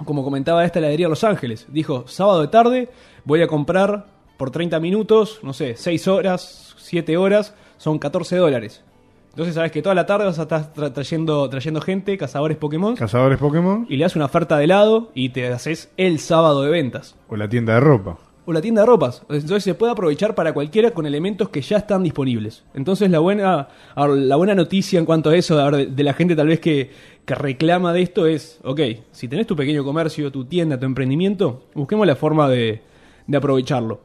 Como 0.06 0.24
comentaba 0.24 0.64
esta 0.64 0.78
heladería 0.80 1.08
Los 1.10 1.24
Ángeles, 1.24 1.66
dijo, 1.70 2.08
sábado 2.08 2.42
de 2.42 2.48
tarde 2.50 2.90
voy 3.26 3.42
a 3.42 3.48
comprar 3.48 4.06
por 4.38 4.52
30 4.52 4.80
minutos, 4.80 5.40
no 5.42 5.54
sé, 5.54 5.76
6 5.76 6.08
horas, 6.08 6.76
7 6.78 7.18
horas, 7.18 7.56
son 7.78 7.98
14 7.98 8.36
dólares. 8.36 8.84
Entonces 9.32 9.56
sabes 9.56 9.72
que 9.72 9.82
toda 9.82 9.96
la 9.96 10.06
tarde 10.06 10.26
vas 10.26 10.38
a 10.40 10.44
estar 10.44 10.74
tra- 10.74 10.94
trayendo, 10.94 11.48
trayendo 11.50 11.82
gente, 11.82 12.16
cazadores 12.18 12.58
Pokémon, 12.58 12.96
Cazadores 12.96 13.38
Pokémon 13.40 13.86
y 13.90 13.98
le 13.98 14.04
das 14.04 14.16
una 14.16 14.26
oferta 14.26 14.58
de 14.58 14.64
helado 14.66 15.12
y 15.16 15.30
te 15.30 15.48
haces 15.48 15.92
el 15.98 16.20
sábado 16.20 16.62
de 16.64 16.70
ventas 16.72 17.16
o 17.28 17.36
la 17.36 17.48
tienda 17.50 17.74
de 17.76 17.80
ropa. 17.80 18.18
O 18.48 18.54
la 18.54 18.62
tienda 18.62 18.82
de 18.82 18.88
ropas. 18.88 19.24
Entonces 19.30 19.62
se 19.62 19.74
puede 19.74 19.92
aprovechar 19.92 20.34
para 20.34 20.54
cualquiera 20.54 20.92
con 20.92 21.06
elementos 21.06 21.50
que 21.50 21.62
ya 21.62 21.78
están 21.78 22.02
disponibles. 22.02 22.64
Entonces 22.74 23.12
la 23.12 23.20
buena, 23.20 23.68
la 23.96 24.36
buena 24.38 24.56
noticia 24.56 24.98
en 24.98 25.06
cuanto 25.06 25.32
a 25.32 25.36
eso, 25.36 25.70
de, 25.70 26.04
la 26.04 26.14
gente 26.14 26.34
tal 26.34 26.48
vez 26.48 26.62
que, 26.62 26.90
que 27.26 27.36
reclama 27.36 27.92
de 27.92 28.04
esto 28.04 28.26
es, 28.26 28.60
ok, 28.64 28.80
si 29.12 29.28
tenés 29.28 29.48
tu 29.48 29.58
pequeño 29.58 29.84
comercio, 29.84 30.32
tu 30.32 30.46
tienda, 30.46 30.80
tu 30.80 30.86
emprendimiento, 30.86 31.64
busquemos 31.74 32.08
la 32.08 32.16
forma 32.16 32.48
de, 32.48 32.82
de 33.28 33.38
aprovecharlo. 33.38 34.00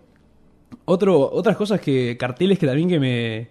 Otro, 0.87 1.31
otras 1.33 1.57
cosas 1.57 1.81
que, 1.81 2.16
carteles 2.18 2.59
que 2.59 2.66
también 2.66 2.88
que 2.88 2.98
me, 2.98 3.48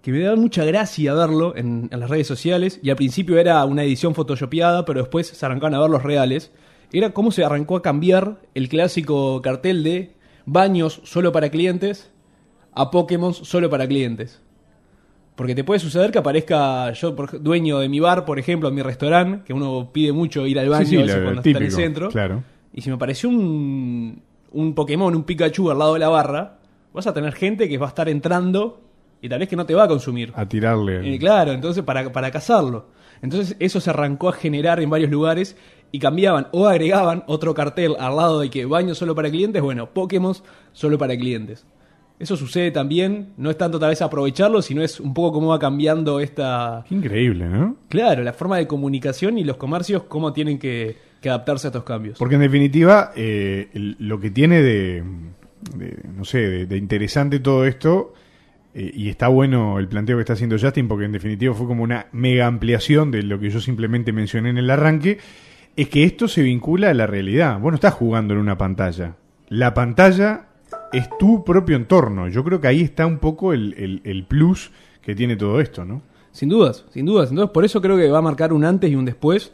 que 0.00 0.12
me 0.12 0.20
da 0.20 0.36
mucha 0.36 0.64
gracia 0.64 1.12
verlo 1.12 1.56
en, 1.56 1.88
en 1.90 1.98
las 1.98 2.08
redes 2.08 2.28
sociales, 2.28 2.78
y 2.84 2.90
al 2.90 2.96
principio 2.96 3.36
era 3.36 3.64
una 3.64 3.82
edición 3.82 4.14
photoshopeada, 4.14 4.84
pero 4.84 5.00
después 5.00 5.26
se 5.26 5.44
arrancaron 5.44 5.74
a 5.74 5.80
ver 5.80 5.90
los 5.90 6.04
reales, 6.04 6.52
era 6.98 7.10
cómo 7.10 7.30
se 7.30 7.44
arrancó 7.44 7.76
a 7.76 7.82
cambiar 7.82 8.40
el 8.54 8.68
clásico 8.68 9.40
cartel 9.42 9.82
de 9.82 10.12
baños 10.46 11.00
solo 11.04 11.32
para 11.32 11.48
clientes 11.50 12.10
a 12.72 12.90
Pokémon 12.90 13.32
solo 13.34 13.70
para 13.70 13.86
clientes. 13.86 14.40
Porque 15.36 15.54
te 15.54 15.64
puede 15.64 15.80
suceder 15.80 16.12
que 16.12 16.18
aparezca 16.18 16.92
yo, 16.92 17.10
dueño 17.40 17.78
de 17.80 17.88
mi 17.88 17.98
bar, 17.98 18.24
por 18.24 18.38
ejemplo, 18.38 18.68
en 18.68 18.74
mi 18.76 18.82
restaurante, 18.82 19.42
que 19.44 19.52
uno 19.52 19.90
pide 19.92 20.12
mucho 20.12 20.46
ir 20.46 20.58
al 20.60 20.68
baño 20.68 20.84
Sí, 20.86 20.96
sí, 20.96 21.12
cuando 21.22 21.40
está 21.40 21.50
en 21.50 21.56
el 21.56 21.72
centro. 21.72 22.08
claro. 22.10 22.44
Y 22.72 22.80
si 22.82 22.88
me 22.90 22.96
apareció 22.96 23.28
un, 23.28 24.22
un 24.52 24.74
Pokémon, 24.74 25.14
un 25.14 25.24
Pikachu 25.24 25.70
al 25.70 25.78
lado 25.78 25.94
de 25.94 26.00
la 26.00 26.08
barra, 26.08 26.58
vas 26.92 27.06
a 27.08 27.12
tener 27.14 27.32
gente 27.32 27.68
que 27.68 27.78
va 27.78 27.86
a 27.86 27.88
estar 27.88 28.08
entrando 28.08 28.80
y 29.20 29.28
tal 29.28 29.38
vez 29.40 29.48
que 29.48 29.56
no 29.56 29.66
te 29.66 29.74
va 29.74 29.84
a 29.84 29.88
consumir. 29.88 30.32
A 30.36 30.46
tirarle. 30.48 30.98
el- 30.98 31.14
Eh, 31.14 31.18
claro, 31.18 31.52
entonces 31.52 31.82
para, 31.82 32.12
para 32.12 32.30
cazarlo. 32.30 32.86
Entonces 33.24 33.56
eso 33.58 33.80
se 33.80 33.90
arrancó 33.90 34.28
a 34.28 34.32
generar 34.32 34.80
en 34.80 34.90
varios 34.90 35.10
lugares 35.10 35.56
y 35.90 35.98
cambiaban 35.98 36.48
o 36.52 36.66
agregaban 36.68 37.24
otro 37.26 37.54
cartel 37.54 37.96
al 37.98 38.16
lado 38.16 38.40
de 38.40 38.50
que 38.50 38.66
baño 38.66 38.94
solo 38.94 39.14
para 39.14 39.30
clientes, 39.30 39.62
bueno, 39.62 39.88
Pokémon 39.90 40.34
solo 40.72 40.98
para 40.98 41.16
clientes. 41.16 41.64
Eso 42.18 42.36
sucede 42.36 42.70
también, 42.70 43.30
no 43.36 43.50
es 43.50 43.58
tanto 43.58 43.78
tal 43.80 43.88
vez 43.88 44.00
aprovecharlo, 44.02 44.62
sino 44.62 44.82
es 44.82 45.00
un 45.00 45.12
poco 45.14 45.32
cómo 45.32 45.48
va 45.48 45.58
cambiando 45.58 46.20
esta... 46.20 46.84
Qué 46.88 46.94
increíble, 46.94 47.46
¿no? 47.48 47.76
Claro, 47.88 48.22
la 48.22 48.32
forma 48.32 48.58
de 48.58 48.66
comunicación 48.68 49.36
y 49.38 49.42
los 49.44 49.56
comercios, 49.56 50.04
cómo 50.04 50.32
tienen 50.32 50.58
que, 50.58 50.96
que 51.20 51.28
adaptarse 51.28 51.66
a 51.66 51.70
estos 51.70 51.82
cambios. 51.82 52.18
Porque 52.18 52.36
en 52.36 52.42
definitiva, 52.42 53.10
eh, 53.16 53.68
el- 53.72 53.96
lo 53.98 54.20
que 54.20 54.30
tiene 54.30 54.62
de, 54.62 55.02
de, 55.76 55.96
no 56.16 56.24
sé, 56.24 56.38
de, 56.38 56.66
de 56.66 56.76
interesante 56.76 57.40
todo 57.40 57.64
esto, 57.66 58.12
eh, 58.74 58.90
y 58.92 59.08
está 59.08 59.28
bueno 59.28 59.78
el 59.78 59.88
planteo 59.88 60.16
que 60.16 60.22
está 60.22 60.32
haciendo 60.32 60.58
Justin, 60.58 60.88
porque 60.88 61.04
en 61.04 61.12
definitiva 61.12 61.54
fue 61.54 61.66
como 61.66 61.82
una 61.84 62.06
mega 62.12 62.46
ampliación 62.46 63.10
de 63.10 63.22
lo 63.22 63.38
que 63.38 63.50
yo 63.50 63.60
simplemente 63.60 64.12
mencioné 64.12 64.50
en 64.50 64.58
el 64.58 64.68
arranque, 64.68 65.18
es 65.76 65.88
que 65.88 66.04
esto 66.04 66.28
se 66.28 66.42
vincula 66.42 66.90
a 66.90 66.94
la 66.94 67.06
realidad. 67.06 67.58
Vos 67.60 67.72
no 67.72 67.76
estás 67.76 67.94
jugando 67.94 68.34
en 68.34 68.40
una 68.40 68.58
pantalla. 68.58 69.16
La 69.48 69.74
pantalla 69.74 70.46
es 70.92 71.08
tu 71.18 71.44
propio 71.44 71.76
entorno. 71.76 72.28
Yo 72.28 72.44
creo 72.44 72.60
que 72.60 72.68
ahí 72.68 72.80
está 72.80 73.06
un 73.06 73.18
poco 73.18 73.52
el, 73.52 74.26
plus 74.28 74.70
que 75.02 75.14
tiene 75.14 75.36
todo 75.36 75.60
esto, 75.60 75.84
¿no? 75.84 76.02
Sin 76.32 76.48
dudas, 76.48 76.84
sin 76.90 77.06
dudas. 77.06 77.30
Entonces, 77.30 77.52
por 77.52 77.64
eso 77.64 77.80
creo 77.80 77.96
que 77.96 78.08
va 78.10 78.18
a 78.18 78.22
marcar 78.22 78.52
un 78.52 78.64
antes 78.64 78.90
y 78.90 78.96
un 78.96 79.04
después. 79.04 79.52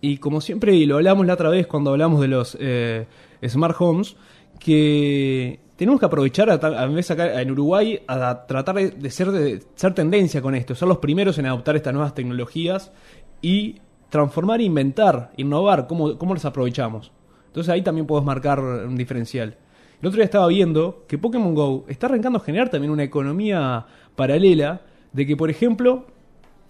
Y 0.00 0.18
como 0.18 0.40
siempre, 0.40 0.74
y 0.74 0.86
lo 0.86 0.96
hablamos 0.96 1.26
la 1.26 1.34
otra 1.34 1.48
vez 1.48 1.66
cuando 1.66 1.90
hablamos 1.90 2.20
de 2.20 2.28
los 2.28 2.56
eh, 2.60 3.06
smart 3.46 3.76
homes, 3.78 4.16
que 4.58 5.60
tenemos 5.82 5.98
que 5.98 6.06
aprovechar 6.06 6.48
a, 6.48 6.86
vez 6.86 7.10
acá 7.10 7.42
en 7.42 7.50
Uruguay 7.50 7.98
a 8.06 8.46
tratar 8.46 8.76
de, 8.76 8.90
de 8.92 9.10
ser, 9.10 9.32
de 9.32 9.64
ser 9.74 9.92
tendencia 9.92 10.40
con 10.40 10.54
esto, 10.54 10.76
ser 10.76 10.86
los 10.86 10.98
primeros 10.98 11.38
en 11.38 11.46
adoptar 11.46 11.74
estas 11.74 11.92
nuevas 11.92 12.14
tecnologías 12.14 12.92
y 13.40 13.80
transformar, 14.08 14.60
inventar, 14.60 15.32
innovar, 15.36 15.88
cómo, 15.88 16.16
cómo 16.18 16.34
las 16.34 16.44
aprovechamos. 16.44 17.10
Entonces 17.48 17.68
ahí 17.68 17.82
también 17.82 18.06
podemos 18.06 18.24
marcar 18.24 18.60
un 18.60 18.94
diferencial. 18.94 19.56
El 20.00 20.06
otro 20.06 20.18
día 20.18 20.24
estaba 20.26 20.46
viendo 20.46 21.04
que 21.08 21.18
Pokémon 21.18 21.52
Go 21.52 21.84
está 21.88 22.06
arrancando 22.06 22.38
a 22.38 22.42
generar 22.42 22.68
también 22.68 22.92
una 22.92 23.02
economía 23.02 23.84
paralela 24.14 24.82
de 25.12 25.26
que, 25.26 25.36
por 25.36 25.50
ejemplo, 25.50 26.06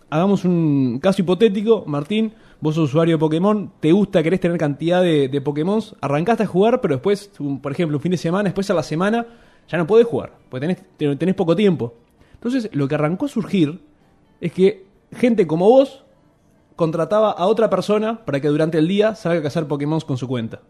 hagamos 0.08 0.46
un 0.46 1.00
caso 1.02 1.20
hipotético, 1.20 1.84
Martín, 1.86 2.32
vos 2.62 2.74
sos 2.76 2.84
usuario 2.90 3.16
de 3.16 3.18
Pokémon, 3.18 3.70
te 3.80 3.92
gusta, 3.92 4.22
querés 4.22 4.40
tener 4.40 4.56
cantidad 4.56 5.02
de, 5.02 5.28
de 5.28 5.40
Pokémon, 5.42 5.80
arrancaste 6.00 6.44
a 6.44 6.46
jugar, 6.46 6.80
pero 6.80 6.94
después, 6.94 7.30
un- 7.40 7.60
por 7.60 7.72
ejemplo, 7.72 7.98
un 7.98 8.00
fin 8.02 8.12
de 8.12 8.16
semana, 8.18 8.44
después 8.44 8.70
a 8.70 8.74
la 8.74 8.82
semana, 8.82 9.26
ya 9.68 9.76
no 9.78 9.86
podés 9.86 10.06
jugar, 10.06 10.32
porque 10.48 10.66
tenés, 10.66 10.82
te- 10.96 11.16
tenés 11.16 11.34
poco 11.34 11.54
tiempo. 11.54 11.92
Entonces, 12.34 12.70
lo 12.72 12.88
que 12.88 12.94
arrancó 12.94 13.26
a 13.26 13.28
surgir 13.28 13.80
es 14.40 14.52
que 14.52 14.86
gente 15.12 15.46
como 15.46 15.68
vos 15.68 16.04
contrataba 16.76 17.32
a 17.32 17.46
otra 17.46 17.68
persona 17.68 18.24
para 18.24 18.40
que 18.40 18.48
durante 18.48 18.78
el 18.78 18.88
día 18.88 19.14
salga 19.14 19.40
a 19.40 19.42
cazar 19.42 19.66
Pokémon 19.68 20.00
con 20.00 20.16
su 20.16 20.26
cuenta. 20.26 20.60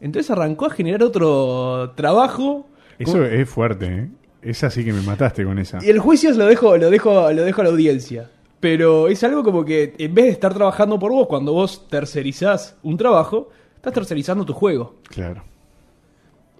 Entonces 0.00 0.30
arrancó 0.30 0.66
a 0.66 0.70
generar 0.70 1.02
otro 1.02 1.92
trabajo. 1.96 2.68
Eso 2.98 3.12
con- 3.12 3.24
es 3.26 3.48
fuerte, 3.48 3.86
¿eh? 3.86 4.08
Esa 4.42 4.70
sí 4.70 4.84
que 4.84 4.92
me 4.92 5.00
mataste 5.02 5.44
con 5.44 5.58
esa. 5.58 5.78
Y 5.84 5.88
el 5.90 6.00
juicio 6.00 6.30
lo 6.32 6.46
dejo, 6.46 6.76
lo 6.76 6.90
dejo, 6.90 7.30
lo 7.32 7.42
dejo 7.44 7.60
a 7.60 7.64
la 7.64 7.70
audiencia. 7.70 8.28
Pero 8.62 9.08
es 9.08 9.24
algo 9.24 9.42
como 9.42 9.64
que 9.64 9.92
en 9.98 10.14
vez 10.14 10.26
de 10.26 10.30
estar 10.30 10.54
trabajando 10.54 10.96
por 10.96 11.10
vos, 11.10 11.26
cuando 11.26 11.52
vos 11.52 11.88
tercerizás 11.88 12.76
un 12.84 12.96
trabajo, 12.96 13.50
estás 13.74 13.92
tercerizando 13.92 14.44
tu 14.44 14.52
juego. 14.52 14.94
Claro. 15.08 15.42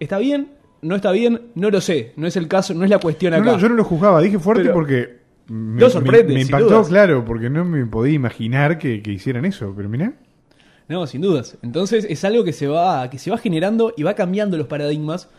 ¿Está 0.01 0.19
bien? 0.19 0.49
¿No 0.81 0.97
está 0.97 1.13
bien? 1.13 1.43
No 1.55 1.71
lo 1.71 1.81
sé. 1.81 2.13
No 2.17 2.27
es 2.27 2.37
el 2.37 2.49
caso, 2.49 2.75
no 2.75 2.83
es 2.83 2.91
la 2.91 2.99
cuestión 2.99 3.31
No, 3.35 3.39
acá. 3.39 3.53
no, 3.53 3.59
yo 3.59 3.69
no 3.69 3.77
lo 3.77 3.85
juzgaba, 3.85 4.21
dije 4.21 4.41
fuerte 4.41 4.65
Pero- 4.65 4.75
porque 4.75 5.19
me, 5.47 5.89
sorprende, 5.89 6.35
me- 6.35 6.41
impactó, 6.43 6.71
dudas. 6.71 6.89
claro, 6.89 7.25
porque 7.25 7.49
no 7.49 7.65
me 7.65 7.87
podía 7.87 8.15
imaginar 8.15 8.79
que, 8.79 9.01
que 9.01 9.13
hicieran 9.13 9.45
eso, 9.45 9.73
pero 9.77 9.89
mirá. 9.89 10.13
No, 10.89 11.07
sin 11.07 11.21
dudas. 11.21 11.57
Entonces 11.63 12.05
es 12.11 12.25
algo 12.25 12.43
que 12.43 12.53
se 12.53 12.67
va, 12.67 13.09
que 13.11 13.19
se 13.19 13.31
va 13.31 13.39
generando 13.39 13.95
y 13.97 14.03
va 14.03 14.15
cambiando 14.15 14.57
los 14.57 14.67
paradigmas. 14.67 15.31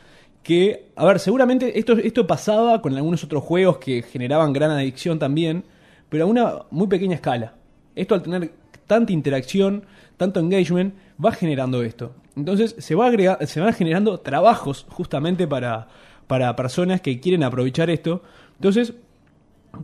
Que, 0.43 0.85
a 0.95 1.05
ver, 1.05 1.19
seguramente 1.19 1.77
esto, 1.77 1.93
esto 1.93 2.25
pasaba 2.25 2.81
con 2.81 2.95
algunos 2.95 3.21
otros 3.25 3.43
juegos 3.43 3.79
que 3.79 4.01
generaban 4.01 4.53
gran 4.53 4.71
adicción 4.71 5.19
también, 5.19 5.65
pero 6.13 6.25
a 6.25 6.27
una 6.27 6.59
muy 6.69 6.85
pequeña 6.85 7.15
escala. 7.15 7.55
Esto 7.95 8.13
al 8.13 8.21
tener 8.21 8.53
tanta 8.85 9.11
interacción, 9.11 9.83
tanto 10.15 10.39
engagement, 10.39 10.93
va 11.23 11.31
generando 11.31 11.81
esto. 11.81 12.13
Entonces 12.35 12.75
se, 12.77 12.93
va 12.93 13.07
agrega- 13.09 13.43
se 13.47 13.59
van 13.59 13.73
generando 13.73 14.19
trabajos 14.19 14.85
justamente 14.89 15.47
para, 15.47 15.87
para 16.27 16.55
personas 16.55 17.01
que 17.01 17.19
quieren 17.19 17.43
aprovechar 17.43 17.89
esto. 17.89 18.21
Entonces 18.57 18.93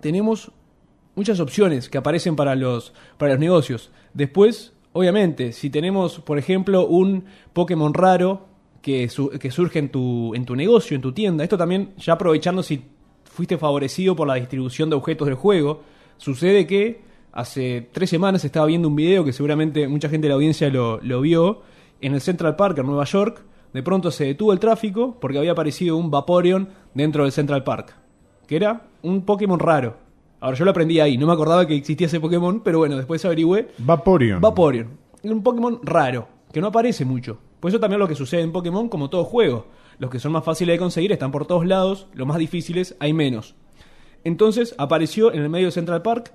tenemos 0.02 0.52
muchas 1.16 1.40
opciones 1.40 1.90
que 1.90 1.98
aparecen 1.98 2.36
para 2.36 2.54
los, 2.56 2.94
para 3.18 3.32
los 3.34 3.40
negocios. 3.40 3.90
Después, 4.14 4.74
obviamente, 4.94 5.52
si 5.52 5.72
tenemos, 5.72 6.20
por 6.20 6.38
ejemplo, 6.38 6.86
un 6.86 7.26
Pokémon 7.54 7.92
raro 7.94 8.46
que, 8.84 9.10
su- 9.10 9.30
que 9.32 9.50
surge 9.50 9.80
en 9.80 9.90
tu, 9.90 10.36
en 10.36 10.46
tu 10.46 10.56
negocio, 10.56 10.96
en 10.96 11.02
tu 11.02 11.12
tienda, 11.12 11.44
esto 11.44 11.58
también 11.58 11.94
ya 11.98 12.14
aprovechando 12.14 12.62
si 12.62 12.84
fuiste 13.24 13.58
favorecido 13.58 14.16
por 14.16 14.28
la 14.28 14.36
distribución 14.36 14.92
de 14.92 14.96
objetos 14.96 15.26
del 15.28 15.36
juego, 15.36 15.82
sucede 16.20 16.68
que 16.68 17.02
hace 17.32 17.90
tres 17.92 18.12
semanas 18.12 18.46
estaba 18.46 18.68
viendo 18.68 18.88
un 18.88 18.96
video 18.96 19.26
que 19.26 19.34
seguramente 19.34 19.88
mucha 19.88 20.08
gente 20.08 20.28
de 20.28 20.30
la 20.30 20.36
audiencia 20.36 20.70
lo, 20.70 21.02
lo 21.02 21.22
vio, 21.22 21.64
en 22.00 22.14
el 22.14 22.22
Central 22.22 22.56
Park 22.56 22.78
en 22.78 22.86
Nueva 22.86 23.06
York, 23.06 23.42
de 23.74 23.82
pronto 23.82 24.12
se 24.12 24.26
detuvo 24.26 24.54
el 24.54 24.60
tráfico 24.60 25.18
porque 25.20 25.40
había 25.40 25.54
aparecido 25.54 25.98
un 25.98 26.12
Vaporeon 26.12 26.70
dentro 26.94 27.24
del 27.24 27.32
Central 27.32 27.64
Park 27.64 27.96
que 28.50 28.56
era 28.56 28.82
un 29.04 29.26
Pokémon 29.26 29.60
raro. 29.60 29.98
Ahora 30.40 30.58
yo 30.58 30.66
lo 30.66 30.72
aprendí 30.72 31.00
ahí, 31.00 31.20
no 31.20 31.28
me 31.28 31.34
acordaba 31.34 31.68
que 31.68 31.76
existía 31.76 32.08
ese 32.08 32.20
Pokémon, 32.20 32.62
pero 32.62 32.80
bueno, 32.80 32.98
después 32.98 33.24
averigüé. 33.24 33.68
Vaporeon. 33.78 34.42
Vaporeon. 34.42 34.98
Era 35.22 35.36
un 35.36 35.44
Pokémon 35.44 35.80
raro, 35.84 36.28
que 36.52 36.60
no 36.60 36.66
aparece 36.66 37.06
mucho. 37.06 37.38
Por 37.60 37.70
eso 37.70 37.80
también 37.80 38.00
lo 38.00 38.08
que 38.08 38.16
sucede 38.16 38.42
en 38.42 38.52
Pokémon, 38.52 38.90
como 38.90 39.12
todo 39.12 39.24
juego. 39.24 39.68
Los 40.00 40.10
que 40.10 40.18
son 40.18 40.32
más 40.32 40.44
fáciles 40.44 40.74
de 40.74 40.80
conseguir 40.80 41.12
están 41.12 41.32
por 41.32 41.46
todos 41.46 41.64
lados, 41.68 42.08
los 42.14 42.26
más 42.26 42.40
difíciles 42.40 42.96
hay 43.00 43.14
menos. 43.14 43.54
Entonces 44.24 44.76
apareció 44.78 45.34
en 45.34 45.42
el 45.42 45.50
medio 45.50 45.68
de 45.68 45.72
Central 45.72 46.02
Park, 46.02 46.34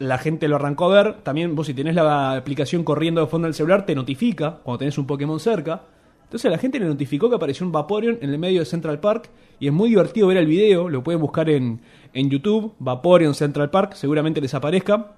la 0.00 0.18
gente 0.18 0.48
lo 0.48 0.56
arrancó 0.56 0.86
a 0.86 1.02
ver. 1.02 1.22
También 1.22 1.54
vos 1.54 1.66
si 1.66 1.74
tenés 1.74 1.94
la 1.94 2.32
aplicación 2.32 2.84
corriendo 2.84 3.20
de 3.20 3.26
fondo 3.26 3.46
del 3.46 3.54
celular, 3.54 3.86
te 3.86 3.94
notifica 3.94 4.60
cuando 4.64 4.78
tenés 4.78 4.98
un 4.98 5.06
Pokémon 5.06 5.38
cerca. 5.38 5.82
Entonces 6.24 6.50
la 6.50 6.58
gente 6.58 6.78
le 6.78 6.86
notificó 6.86 7.28
que 7.28 7.36
apareció 7.36 7.66
un 7.66 7.72
Vaporeon 7.72 8.18
en 8.22 8.30
el 8.30 8.38
medio 8.38 8.60
de 8.60 8.64
Central 8.64 9.00
Park 9.00 9.30
y 9.58 9.66
es 9.66 9.72
muy 9.72 9.90
divertido 9.90 10.28
ver 10.28 10.38
el 10.38 10.46
video, 10.46 10.88
lo 10.88 11.02
pueden 11.02 11.20
buscar 11.20 11.50
en, 11.50 11.80
en 12.14 12.30
YouTube, 12.30 12.72
Vaporeon 12.78 13.34
Central 13.34 13.70
Park, 13.70 13.94
seguramente 13.94 14.40
les 14.40 14.54
aparezca. 14.54 15.16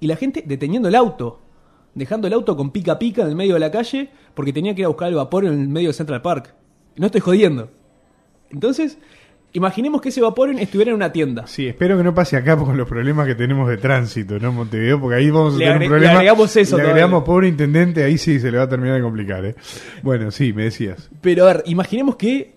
Y 0.00 0.06
la 0.06 0.16
gente 0.16 0.42
deteniendo 0.44 0.88
el 0.88 0.96
auto, 0.96 1.40
dejando 1.94 2.26
el 2.26 2.34
auto 2.34 2.56
con 2.56 2.72
pica 2.72 2.98
pica 2.98 3.22
en 3.22 3.28
el 3.28 3.36
medio 3.36 3.54
de 3.54 3.60
la 3.60 3.70
calle 3.70 4.10
porque 4.34 4.52
tenía 4.52 4.74
que 4.74 4.82
ir 4.82 4.86
a 4.86 4.88
buscar 4.88 5.08
el 5.08 5.14
Vaporeon 5.14 5.54
en 5.54 5.60
el 5.60 5.68
medio 5.68 5.88
de 5.88 5.94
Central 5.94 6.20
Park. 6.20 6.54
No 6.96 7.06
estoy 7.06 7.20
jodiendo. 7.20 7.70
Entonces, 8.50 8.98
imaginemos 9.54 10.02
que 10.02 10.10
ese 10.10 10.20
Vaporeon 10.20 10.58
estuviera 10.58 10.90
en 10.90 10.96
una 10.96 11.10
tienda. 11.10 11.46
Sí, 11.46 11.66
espero 11.66 11.96
que 11.96 12.04
no 12.04 12.14
pase 12.14 12.36
acá 12.36 12.56
con 12.56 12.76
los 12.76 12.86
problemas 12.86 13.26
que 13.26 13.34
tenemos 13.34 13.68
de 13.68 13.78
tránsito, 13.78 14.38
¿no, 14.38 14.52
Montevideo? 14.52 15.00
Porque 15.00 15.16
ahí 15.16 15.30
vamos 15.30 15.54
a 15.54 15.58
Le 15.58 15.64
tener 15.64 15.82
un 15.82 15.88
problema. 15.88 16.12
le 16.12 16.18
agregamos 16.18 16.50
eso 16.56 16.58
Le 16.76 16.82
todavía. 16.82 16.90
agregamos 16.90 17.24
pobre 17.24 17.48
intendente, 17.48 18.04
ahí 18.04 18.18
sí 18.18 18.38
se 18.38 18.50
le 18.50 18.58
va 18.58 18.64
a 18.64 18.68
terminar 18.68 18.96
de 18.96 19.02
complicar, 19.02 19.44
¿eh? 19.46 19.54
Bueno, 20.02 20.30
sí, 20.30 20.52
me 20.52 20.64
decías. 20.64 21.08
Pero 21.22 21.44
a 21.44 21.54
ver, 21.54 21.62
imaginemos 21.66 22.16
que. 22.16 22.52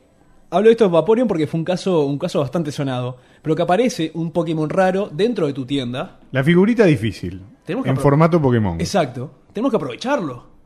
Hablo 0.49 0.67
de 0.67 0.71
esto 0.71 0.85
de 0.85 0.91
Vaporeon 0.91 1.27
porque 1.27 1.45
fue 1.45 1.59
un 1.59 1.65
caso, 1.65 2.05
un 2.05 2.17
caso 2.17 2.39
bastante 2.39 2.71
sonado. 2.71 3.17
Pero 3.41 3.53
que 3.55 3.61
aparece 3.63 4.11
un 4.13 4.31
Pokémon 4.31 4.69
raro 4.69 5.09
dentro 5.11 5.45
de 5.45 5.51
tu 5.53 5.65
tienda. 5.65 6.19
La 6.31 6.41
figurita 6.43 6.85
difícil. 6.85 7.41
Tenemos 7.65 7.83
que 7.83 7.89
en 7.89 7.97
formato 7.97 8.41
Pokémon. 8.41 8.79
Exacto. 8.79 9.29
Tenemos 9.51 9.71
que 9.71 9.75
aprovecharlo. 9.75 10.56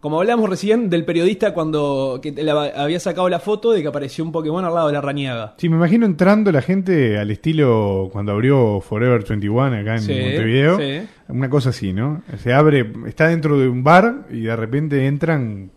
Como 0.00 0.20
hablamos 0.20 0.48
recién 0.48 0.90
del 0.90 1.04
periodista 1.04 1.52
cuando 1.52 2.20
que 2.22 2.32
había 2.76 3.00
sacado 3.00 3.28
la 3.28 3.40
foto 3.40 3.72
de 3.72 3.82
que 3.82 3.88
apareció 3.88 4.22
un 4.24 4.30
Pokémon 4.30 4.64
al 4.64 4.72
lado 4.72 4.86
de 4.86 4.92
la 4.92 5.00
rañaga. 5.00 5.54
Sí, 5.56 5.68
me 5.68 5.74
imagino 5.76 6.06
entrando 6.06 6.52
la 6.52 6.62
gente 6.62 7.18
al 7.18 7.32
estilo 7.32 8.08
cuando 8.12 8.30
abrió 8.30 8.80
Forever 8.80 9.24
21 9.28 9.64
acá 9.80 9.94
en 9.96 10.02
Sí, 10.02 10.12
Montevideo. 10.12 10.78
sí. 10.78 11.08
Una 11.28 11.50
cosa 11.50 11.70
así, 11.70 11.92
¿no? 11.92 12.22
Se 12.42 12.52
abre, 12.52 12.92
está 13.08 13.26
dentro 13.26 13.58
de 13.58 13.68
un 13.68 13.82
bar 13.82 14.26
y 14.30 14.42
de 14.42 14.54
repente 14.54 15.04
entran, 15.06 15.64
no 15.64 15.70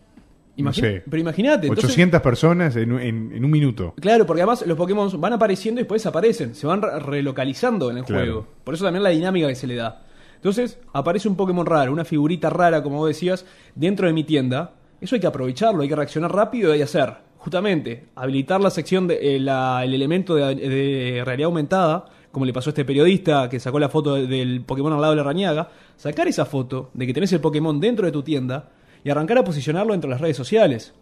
Imagina- 0.56 0.88
sé, 0.88 1.04
Pero 1.10 1.20
imagínate. 1.20 1.66
entonces- 1.68 1.86
800 1.86 2.22
personas 2.22 2.76
en, 2.76 2.92
un- 2.92 3.02
en- 3.02 3.32
en 3.34 3.44
un 3.44 3.50
minuto. 3.50 3.96
Claro, 4.00 4.28
porque 4.28 4.44
además 4.44 4.64
los 4.68 4.78
Pokémon 4.78 5.10
van 5.20 5.34
apareciendo 5.34 5.82
y 5.82 5.84
después 5.84 6.04
desaparecen, 6.04 6.54
se 6.54 6.68
van 6.68 6.84
re- 6.84 7.00
relocalizando 7.00 7.90
en 7.90 7.98
el 7.98 8.04
Claro. 8.04 8.24
juego. 8.24 8.48
Por 8.64 8.76
eso 8.76 8.84
también 8.86 9.02
la 9.02 9.10
dinámica 9.10 9.48
que 9.48 9.56
se 9.56 9.66
le 9.66 9.76
da. 9.76 10.04
Entonces, 10.42 10.80
aparece 10.92 11.30
un 11.30 11.36
Pokémon 11.36 11.66
raro, 11.68 11.94
una 11.94 12.04
figurita 12.04 12.50
rara, 12.50 12.82
como 12.82 12.98
vos 12.98 13.08
decías, 13.10 13.46
dentro 13.76 14.08
de 14.08 14.14
mi 14.14 14.24
tienda. 14.24 14.74
Eso 15.00 15.14
hay 15.14 15.22
que 15.22 15.28
aprovecharlo, 15.28 15.84
hay 15.84 15.88
que 15.90 15.96
reaccionar 15.96 16.34
rápido 16.34 16.76
y 16.76 16.82
hacer. 16.82 17.14
Justamente, 17.38 18.08
habilitar 18.16 18.60
la 18.60 18.72
sección, 18.72 19.08
de, 19.08 19.36
eh, 19.36 19.40
la- 19.40 19.84
el 19.84 19.94
elemento 19.94 20.34
de, 20.36 21.22
realidad 21.24 21.46
aumentada, 21.46 22.06
como 22.32 22.46
le 22.46 22.54
pasó 22.54 22.70
a 22.70 22.72
este 22.72 22.86
periodista 22.86 23.50
que 23.50 23.60
sacó 23.60 23.78
la 23.80 23.90
foto 23.90 24.16
de- 24.16 24.26
del 24.26 24.62
Pokémon 24.62 24.92
al 24.94 25.02
lado 25.02 25.14
de 25.14 25.18
la 25.18 25.24
rañaga. 25.24 25.70
Sacar 25.96 26.28
esa 26.28 26.46
foto 26.46 26.90
de 26.96 27.06
que 27.06 27.14
tenés 27.14 27.32
el 27.34 27.40
Pokémon 27.40 27.80
dentro 27.80 28.06
de 28.08 28.12
tu 28.12 28.24
tienda 28.24 28.70
y 29.04 29.12
arrancar 29.12 29.38
a 29.38 29.44
posicionarlo 29.44 29.92
dentro 29.94 30.08
de 30.08 30.14
las 30.16 30.22
redes 30.22 30.38
sociales 30.38 30.94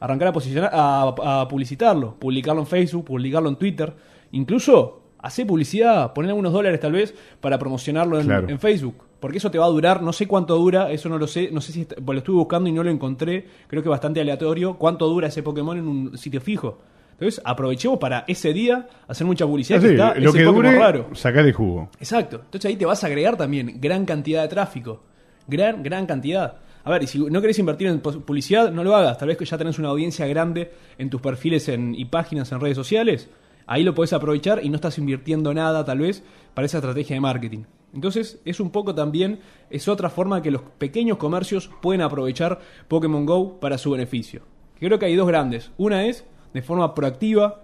arrancar 0.00 0.28
a 0.28 0.32
posicionar, 0.32 0.70
a 0.74 1.46
publicitarlo, 1.48 2.16
publicarlo 2.18 2.60
en 2.60 2.66
Facebook, 2.66 3.06
publicarlo 3.06 3.48
en 3.48 3.56
Twitter, 3.56 3.94
incluso 4.32 5.00
hacer 5.26 5.46
publicidad, 5.46 6.12
poner 6.12 6.30
algunos 6.30 6.52
dólares 6.52 6.80
tal 6.80 6.92
vez 6.92 7.14
para 7.40 7.58
promocionarlo 7.58 8.18
en, 8.20 8.26
Claro. 8.26 8.48
en 8.48 8.58
Facebook, 8.58 8.96
porque 9.20 9.38
eso 9.38 9.50
te 9.50 9.58
va 9.58 9.64
a 9.66 9.68
durar, 9.68 10.02
no 10.02 10.12
sé 10.12 10.26
cuánto 10.26 10.56
dura, 10.56 10.90
eso 10.90 11.08
no 11.08 11.18
lo 11.18 11.26
sé, 11.26 11.50
no 11.52 11.60
sé 11.60 11.72
si 11.72 11.80
está- 11.82 11.96
pues 11.96 12.14
lo 12.14 12.18
estuve 12.18 12.36
buscando 12.36 12.68
y 12.68 12.72
no 12.72 12.82
lo 12.84 12.90
encontré, 12.90 13.46
creo 13.66 13.82
que 13.82 13.88
bastante 13.88 14.20
aleatorio, 14.20 14.74
cuánto 14.74 15.06
dura 15.08 15.28
ese 15.28 15.42
Pokémon 15.42 15.78
en 15.78 15.88
un 15.88 16.18
sitio 16.18 16.40
fijo. 16.40 16.78
Entonces, 17.12 17.40
aprovechemos 17.44 17.98
para 18.00 18.24
ese 18.26 18.52
día 18.52 18.88
hacer 19.06 19.24
mucha 19.26 19.46
publicidad. 19.46 19.80
Que 19.80 19.92
está 19.92 20.14
lo 20.18 20.30
ese 20.30 20.38
que 20.38 20.44
Pokémon 20.44 20.64
dure, 20.64 20.78
raro. 20.78 21.14
sacar 21.14 21.46
el 21.46 21.52
jugo. 21.52 21.88
Exacto. 22.00 22.40
Entonces 22.44 22.68
ahí 22.68 22.76
te 22.76 22.84
vas 22.86 23.04
a 23.04 23.06
agregar 23.06 23.36
también 23.36 23.78
gran 23.80 24.04
cantidad 24.04 24.42
de 24.42 24.48
tráfico. 24.48 25.00
Gran, 25.46 25.82
gran 25.82 26.06
cantidad. 26.06 26.56
A 26.82 26.90
ver, 26.90 27.04
y 27.04 27.06
si 27.06 27.18
no 27.20 27.40
querés 27.40 27.58
invertir 27.60 27.86
en 27.86 28.00
publicidad, 28.00 28.70
no 28.72 28.82
lo 28.82 28.94
hagas. 28.96 29.16
Tal 29.16 29.28
vez 29.28 29.38
que 29.38 29.44
ya 29.44 29.56
tenés 29.56 29.78
una 29.78 29.88
audiencia 29.90 30.26
grande 30.26 30.72
en 30.98 31.08
tus 31.08 31.20
perfiles 31.20 31.68
en, 31.68 31.94
y 31.94 32.04
páginas 32.06 32.50
en 32.52 32.60
redes 32.60 32.76
sociales. 32.76 33.30
Ahí 33.66 33.82
lo 33.82 33.94
podés 33.94 34.12
aprovechar 34.12 34.64
y 34.64 34.68
no 34.68 34.76
estás 34.76 34.98
invirtiendo 34.98 35.54
nada, 35.54 35.84
tal 35.84 35.98
vez, 35.98 36.22
para 36.54 36.66
esa 36.66 36.78
estrategia 36.78 37.16
de 37.16 37.20
marketing. 37.20 37.64
Entonces, 37.94 38.40
es 38.44 38.60
un 38.60 38.70
poco 38.70 38.94
también, 38.94 39.38
es 39.70 39.88
otra 39.88 40.10
forma 40.10 40.42
que 40.42 40.50
los 40.50 40.62
pequeños 40.62 41.16
comercios 41.16 41.70
pueden 41.80 42.02
aprovechar 42.02 42.58
Pokémon 42.88 43.24
Go 43.24 43.60
para 43.60 43.78
su 43.78 43.92
beneficio. 43.92 44.42
Creo 44.80 44.98
que 44.98 45.06
hay 45.06 45.16
dos 45.16 45.28
grandes. 45.28 45.70
Una 45.78 46.04
es 46.06 46.26
de 46.52 46.62
forma 46.62 46.94
proactiva, 46.94 47.62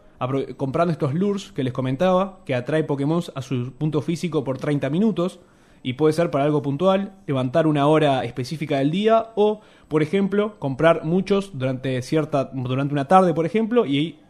comprando 0.56 0.92
estos 0.92 1.14
lures 1.14 1.52
que 1.52 1.64
les 1.64 1.72
comentaba, 1.72 2.40
que 2.44 2.54
atrae 2.54 2.84
Pokémon 2.84 3.22
a 3.34 3.42
su 3.42 3.72
punto 3.72 4.00
físico 4.02 4.44
por 4.44 4.58
30 4.58 4.88
minutos, 4.90 5.40
y 5.82 5.94
puede 5.94 6.12
ser 6.12 6.30
para 6.30 6.44
algo 6.44 6.62
puntual, 6.62 7.14
levantar 7.26 7.66
una 7.66 7.86
hora 7.86 8.24
específica 8.24 8.78
del 8.78 8.90
día, 8.90 9.30
o, 9.34 9.60
por 9.88 10.02
ejemplo, 10.02 10.58
comprar 10.58 11.04
muchos 11.04 11.58
durante 11.58 12.00
cierta, 12.02 12.50
durante 12.52 12.92
una 12.92 13.08
tarde, 13.08 13.34
por 13.34 13.46
ejemplo, 13.46 13.86
y 13.86 14.20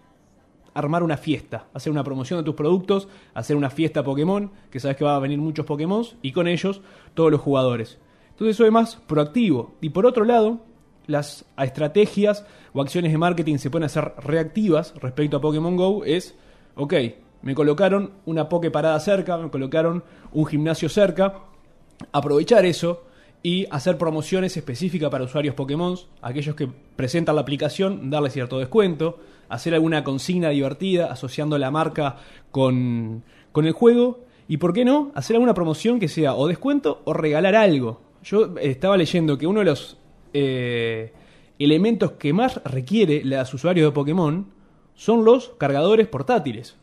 armar 0.74 1.02
una 1.02 1.16
fiesta, 1.16 1.66
hacer 1.74 1.90
una 1.90 2.04
promoción 2.04 2.38
de 2.40 2.44
tus 2.44 2.54
productos, 2.54 3.09
hacer 3.35 3.56
una 3.56 3.70
fiesta 3.70 4.02
Pokémon, 4.02 4.50
que 4.70 4.80
sabes 4.80 4.96
que 4.96 5.04
va 5.04 5.16
a 5.16 5.20
venir 5.20 5.38
muchos 5.38 5.66
Pokémon, 5.66 6.04
y 6.22 6.33
con 6.33 6.48
ellos 6.48 6.80
todos 7.14 7.30
los 7.30 7.40
jugadores. 7.40 7.98
Entonces 8.30 8.56
eso 8.56 8.64
es 8.64 8.72
más 8.72 8.96
proactivo. 8.96 9.74
Y 9.80 9.90
por 9.90 10.06
otro 10.06 10.24
lado, 10.24 10.61
las 11.06 11.44
estrategias 11.59 12.46
o 12.72 12.80
acciones 12.80 13.12
de 13.12 13.18
marketing 13.18 13.59
se 13.59 13.70
pueden 13.70 13.87
hacer 13.87 14.12
reactivas 14.18 14.94
respecto 15.00 15.37
a 15.37 15.40
Pokémon 15.40 15.76
Go 15.76 16.04
es, 16.04 16.35
ok, 16.76 16.94
me 17.42 17.54
colocaron 17.54 18.12
una 18.26 18.48
Poké 18.48 18.70
parada 18.70 18.98
cerca, 19.00 19.37
me 19.37 19.50
colocaron 19.50 20.04
un 20.33 20.46
gimnasio 20.46 20.88
cerca, 20.88 21.35
aprovechar 22.12 22.64
eso 22.64 23.04
y 23.42 23.66
hacer 23.70 23.96
promociones 23.96 24.56
específicas 24.56 25.11
para 25.11 25.24
usuarios 25.24 25.54
Pokémon, 25.54 25.96
aquellos 26.20 26.54
que 26.54 26.68
presentan 26.96 27.35
la 27.35 27.42
aplicación, 27.42 28.11
darle 28.11 28.30
cierto 28.30 28.59
descuento, 28.59 29.18
hacer 29.50 29.74
alguna 29.74 30.02
consigna 30.02 30.48
divertida 30.48 31.12
asociando 31.12 31.58
la 31.58 31.70
marca 31.70 32.16
con, 32.50 33.22
con 33.52 33.66
el 33.66 33.72
juego 33.72 34.24
Y 34.48 34.56
por 34.56 34.72
qué 34.72 34.84
no 34.84 35.12
hacer 35.14 35.36
alguna 35.36 35.54
promoción 35.54 36.00
que 36.00 36.08
sea 36.08 36.34
o 36.34 36.48
descuento 36.48 37.02
o 37.04 37.12
regalar 37.12 37.54
algo. 37.54 38.00
Yo 38.22 38.56
eh, 38.58 38.70
estaba 38.70 38.96
leyendo 38.96 39.36
que 39.36 39.46
uno 39.46 39.60
de 39.60 39.66
los 39.66 39.98
eh, 40.32 41.12
elementos 41.58 42.12
que 42.12 42.32
más 42.32 42.60
requiere 42.64 43.22
los 43.24 43.54
usuarios 43.54 43.90
de 43.90 43.92
Pokémon 43.92 44.46
son 44.94 45.24
los 45.24 45.50
cargadores 45.58 46.08
portátiles. 46.08 46.76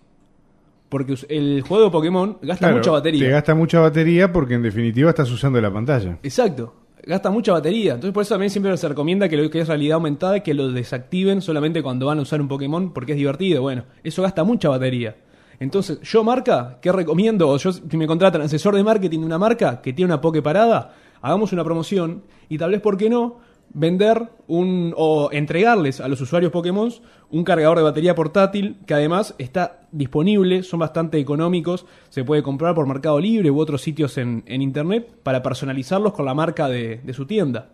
Porque 0.89 1.15
el 1.27 1.62
juego 1.62 1.86
de 1.86 1.91
Pokémon 1.91 2.38
gasta 2.41 2.67
Claro, 2.67 2.77
mucha 2.77 2.91
batería. 2.91 3.25
Te 3.25 3.32
gasta 3.32 3.53
mucha 3.53 3.80
batería 3.80 4.32
porque 4.32 4.53
en 4.53 4.62
definitiva 4.62 5.10
estás 5.10 5.30
usando 5.30 5.60
la 5.60 5.71
pantalla. 5.71 6.19
Exacto. 6.23 6.73
Gasta 7.08 7.30
mucha 7.30 7.54
batería. 7.54 7.93
Entonces 7.93 8.13
por 8.13 8.24
eso 8.24 8.34
también 8.34 8.50
siempre 8.50 8.76
se 8.76 8.88
recomienda 8.88 9.30
que 9.30 9.38
lo 9.38 9.50
que 9.50 9.62
es 9.62 9.67
realidad 9.67 9.96
aumentada, 9.96 10.41
que 10.41 10.54
lo 10.54 10.72
desactiven 10.72 11.41
solamente 11.41 11.82
cuando 11.82 12.06
van 12.06 12.20
a 12.20 12.22
usar 12.22 12.41
un 12.41 12.50
Pokémon 12.50 12.91
porque 12.91 13.13
es 13.13 13.17
divertido. 13.17 13.62
Bueno, 13.62 13.86
eso 14.04 14.22
gasta 14.22 14.43
mucha 14.43 14.67
batería. 14.67 15.15
Entonces, 15.60 16.02
yo 16.02 16.24
marca, 16.24 16.80
¿qué 16.82 16.91
recomiendo? 16.91 17.48
O 17.48 17.58
yo, 17.58 17.72
si 17.72 17.98
me 17.98 18.08
contratan 18.08 18.41
asesor 18.41 18.76
de 18.76 18.84
marketing 18.84 19.20
de 19.22 19.26
una 19.26 19.38
marca 19.38 19.82
que 19.82 19.93
tiene 19.93 20.12
una 20.12 20.22
Poké 20.22 20.41
parada, 20.41 20.96
hagamos 21.22 21.54
una 21.54 21.63
promoción 21.63 22.24
y 22.50 22.58
tal 22.58 22.72
vez, 22.72 22.82
¿por 22.82 22.98
qué 22.98 23.10
no? 23.10 23.38
Vender 23.73 24.30
un 24.47 24.93
o 24.95 25.30
entregarles 25.32 25.99
a 25.99 26.08
los 26.08 26.21
usuarios 26.21 26.51
Pokémon 26.51 26.91
un 27.30 27.43
cargador 27.43 27.77
de 27.77 27.84
batería 27.84 28.15
portátil 28.15 28.77
que 28.86 28.93
además 28.93 29.36
está 29.38 29.82
disponible, 29.91 30.63
son 30.63 30.80
bastante 30.80 31.19
económicos, 31.19 31.86
se 32.10 32.23
puede 32.23 32.41
comprar 32.41 32.73
por 32.73 32.88
Mercado 32.88 33.19
Libre 33.19 33.51
u 33.51 33.60
otros 33.60 33.82
sitios 33.82 34.17
en, 34.17 34.43
en 34.47 34.62
internet 34.62 35.13
para 35.21 35.43
personalizarlos 35.43 36.13
con 36.13 36.25
la 36.25 36.34
marca 36.34 36.69
de, 36.69 37.01
de 37.03 37.13
su 37.13 37.25
tienda. 37.25 37.69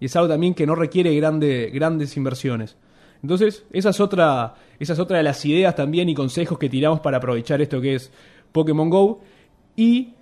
Y 0.00 0.06
es 0.06 0.16
algo 0.16 0.28
también 0.28 0.54
que 0.54 0.66
no 0.66 0.74
requiere 0.74 1.14
grande- 1.14 1.70
grandes 1.72 2.16
inversiones. 2.16 2.76
Entonces, 3.22 3.64
esa 3.72 3.90
es, 3.90 4.00
otra, 4.00 4.54
esa 4.78 4.94
es 4.94 4.98
otra 4.98 5.18
de 5.18 5.22
las 5.22 5.44
ideas 5.44 5.74
también 5.74 6.08
y 6.08 6.14
consejos 6.14 6.58
que 6.58 6.68
tiramos 6.68 7.00
para 7.00 7.18
aprovechar 7.18 7.60
esto 7.62 7.80
que 7.80 7.94
es 7.94 8.10
Pokémon 8.50 8.90
Go. 8.90 9.20
Y 9.76 10.13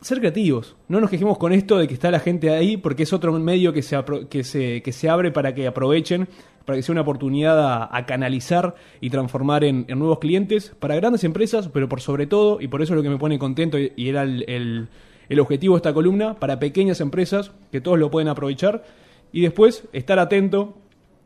ser 0.00 0.18
creativos. 0.18 0.76
No 0.88 1.00
nos 1.00 1.10
quejemos 1.10 1.38
con 1.38 1.52
esto 1.52 1.78
de 1.78 1.88
que 1.88 1.94
está 1.94 2.10
la 2.10 2.20
gente 2.20 2.50
ahí, 2.50 2.76
porque 2.76 3.02
es 3.04 3.12
otro 3.12 3.32
medio 3.32 3.72
que 3.72 3.82
se, 3.82 3.98
que 4.28 4.44
se, 4.44 4.82
que 4.82 4.92
se 4.92 5.08
abre 5.08 5.30
para 5.32 5.54
que 5.54 5.66
aprovechen, 5.66 6.28
para 6.64 6.76
que 6.76 6.82
sea 6.82 6.92
una 6.92 7.02
oportunidad 7.02 7.88
a, 7.92 8.06
canalizar 8.06 8.74
y 9.00 9.10
transformar 9.10 9.64
en, 9.64 9.86
nuevos 9.88 10.18
clientes 10.18 10.74
para 10.78 10.96
grandes 10.96 11.24
empresas, 11.24 11.68
pero 11.72 11.88
por 11.88 12.00
sobre 12.00 12.26
todo, 12.26 12.60
y 12.60 12.68
por 12.68 12.82
eso 12.82 12.92
es 12.92 12.96
lo 12.96 13.02
que 13.02 13.10
me 13.10 13.18
pone 13.18 13.38
contento 13.38 13.78
y, 13.78 13.92
y 13.96 14.08
era 14.08 14.22
el, 14.22 14.44
el- 14.48 14.88
el 15.28 15.40
objetivo 15.40 15.74
de 15.74 15.78
esta 15.78 15.92
columna, 15.92 16.34
para 16.34 16.60
pequeñas 16.60 17.00
empresas 17.00 17.50
que 17.72 17.80
todos 17.80 17.98
lo 17.98 18.12
pueden 18.12 18.28
aprovechar. 18.28 18.84
Y 19.32 19.40
después 19.40 19.88
estar 19.92 20.20
atento 20.20 20.76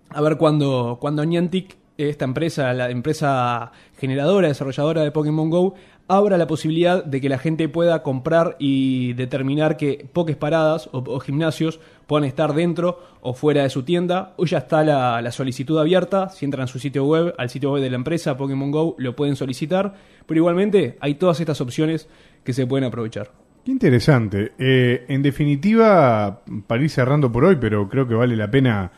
a 0.09 0.22
ver 0.22 0.38
cuando, 0.38 0.96
cuando 0.98 1.22
Niantic, 1.22 1.76
esta 1.98 2.24
empresa, 2.24 2.72
la 2.72 2.90
empresa 2.90 3.72
generadora, 3.98 4.48
desarrolladora 4.48 5.02
de 5.02 5.11
Pokémon 5.11 5.50
Go, 5.50 5.74
abra 6.11 6.37
la 6.37 6.46
posibilidad 6.46 7.05
de 7.05 7.20
que 7.20 7.29
la 7.29 7.38
gente 7.38 7.68
pueda 7.68 8.03
comprar 8.03 8.57
y 8.59 9.12
determinar 9.12 9.77
que 9.77 10.07
pokés 10.12 10.37
paradas 10.37 10.88
o, 10.92 10.99
o 10.99 11.20
gimnasios 11.20 11.79
puedan 12.07 12.25
estar 12.25 12.53
dentro 12.53 12.99
o 13.20 13.33
fuera 13.33 13.62
de 13.62 13.70
su 13.70 13.85
tienda. 13.85 14.35
Hoy 14.37 14.49
ya 14.49 14.59
está 14.59 14.83
la, 14.83 15.23
la 15.23 15.31
solicitud 15.31 15.79
abierta. 15.79 16.29
Si 16.29 16.44
entran 16.44 16.64
a 16.64 16.66
su 16.66 16.79
sitio 16.81 17.05
web, 17.05 17.35
al 17.38 17.49
sitio 17.49 17.73
web 17.73 17.83
de 17.83 17.90
la 17.90 17.96
empresa 17.96 18.37
Pokémon 18.37 18.70
Go, 18.70 18.96
lo 18.99 19.14
pueden 19.14 19.37
solicitar. 19.37 19.94
Pero 20.27 20.38
igualmente 20.38 20.99
hay 21.01 21.14
todas 21.14 21.38
estas 21.40 21.61
opciones 21.61 22.09
que 22.42 22.53
se 22.53 22.66
pueden 22.66 22.85
aprovechar. 22.85 23.31
Qué 23.64 23.70
interesante. 23.70 24.53
Eh, 24.59 25.05
en 25.09 25.23
definitiva, 25.23 26.42
para 26.66 26.83
ir 26.83 26.90
cerrando 26.90 27.31
por 27.31 27.44
hoy, 27.44 27.57
pero 27.61 27.88
creo 27.88 28.09
que 28.09 28.14
vale 28.14 28.35
la 28.35 28.51
pena 28.51 28.90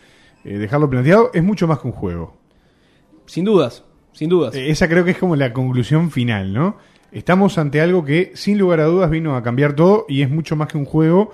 eh, 0.44 0.56
dejarlo 0.56 0.88
planteado, 0.88 1.30
es 1.34 1.42
mucho 1.42 1.66
más 1.66 1.80
que 1.80 1.88
un 1.88 1.92
juego. 1.92 2.36
Sin 3.26 3.44
dudas, 3.44 3.84
sin 4.12 4.28
dudas. 4.28 4.54
Eh, 4.54 4.70
Esa 4.70 4.88
creo 4.88 5.04
que 5.04 5.10
es 5.10 5.18
como 5.18 5.36
la 5.36 5.52
conclusión 5.52 6.10
final, 6.10 6.52
¿no? 6.52 6.76
Estamos 7.12 7.58
ante 7.58 7.80
algo 7.80 8.04
que, 8.04 8.32
sin 8.34 8.58
lugar 8.58 8.80
a 8.80 8.86
dudas, 8.86 9.10
vino 9.10 9.36
a 9.36 9.42
cambiar 9.42 9.74
todo 9.74 10.06
y 10.08 10.22
es 10.22 10.30
mucho 10.30 10.56
más 10.56 10.68
que 10.68 10.78
un 10.78 10.86
juego. 10.86 11.32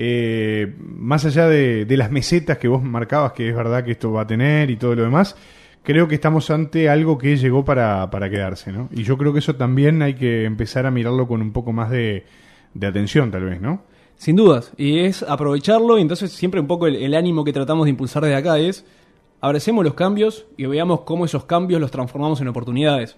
eh, 0.00 0.74
más 0.78 1.24
allá 1.24 1.48
de, 1.48 1.84
las 1.96 2.10
mesetas 2.12 2.58
que 2.58 2.68
vos 2.68 2.82
marcabas, 2.82 3.32
que 3.32 3.48
es 3.48 3.56
verdad 3.56 3.84
que 3.84 3.90
esto 3.92 4.12
va 4.12 4.22
a 4.22 4.26
tener 4.28 4.70
y 4.70 4.76
todo 4.76 4.94
lo 4.94 5.02
demás, 5.02 5.36
creo 5.82 6.06
que 6.06 6.14
estamos 6.14 6.50
ante 6.50 6.88
algo 6.88 7.18
que 7.18 7.36
llegó 7.36 7.64
para, 7.64 8.08
para 8.10 8.30
quedarse, 8.30 8.70
¿no? 8.70 8.88
Y 8.92 9.02
yo 9.02 9.18
creo 9.18 9.32
que 9.32 9.40
eso 9.40 9.56
también 9.56 10.00
hay 10.02 10.14
que 10.14 10.44
empezar 10.44 10.86
a 10.86 10.92
mirarlo 10.92 11.26
con 11.26 11.42
un 11.42 11.52
poco 11.52 11.72
más 11.72 11.90
de, 11.90 12.24
de 12.74 12.86
atención, 12.86 13.32
tal 13.32 13.44
vez, 13.44 13.60
¿no? 13.60 13.82
Sin 14.16 14.36
dudas, 14.36 14.72
y 14.76 15.00
es 15.00 15.24
aprovecharlo, 15.24 15.98
y 15.98 16.02
entonces 16.02 16.30
siempre 16.30 16.60
un 16.60 16.68
poco 16.68 16.86
el, 16.86 16.94
el 16.94 17.14
ánimo 17.14 17.42
que 17.42 17.52
tratamos 17.52 17.86
de 17.86 17.90
impulsar 17.90 18.22
desde 18.22 18.36
acá 18.36 18.58
es, 18.58 18.84
abracemos 19.40 19.84
los 19.84 19.94
cambios 19.94 20.46
y 20.56 20.66
veamos 20.66 21.00
cómo 21.00 21.24
esos 21.24 21.44
cambios 21.44 21.80
los 21.80 21.90
transformamos 21.90 22.40
en 22.40 22.48
oportunidades. 22.48 23.16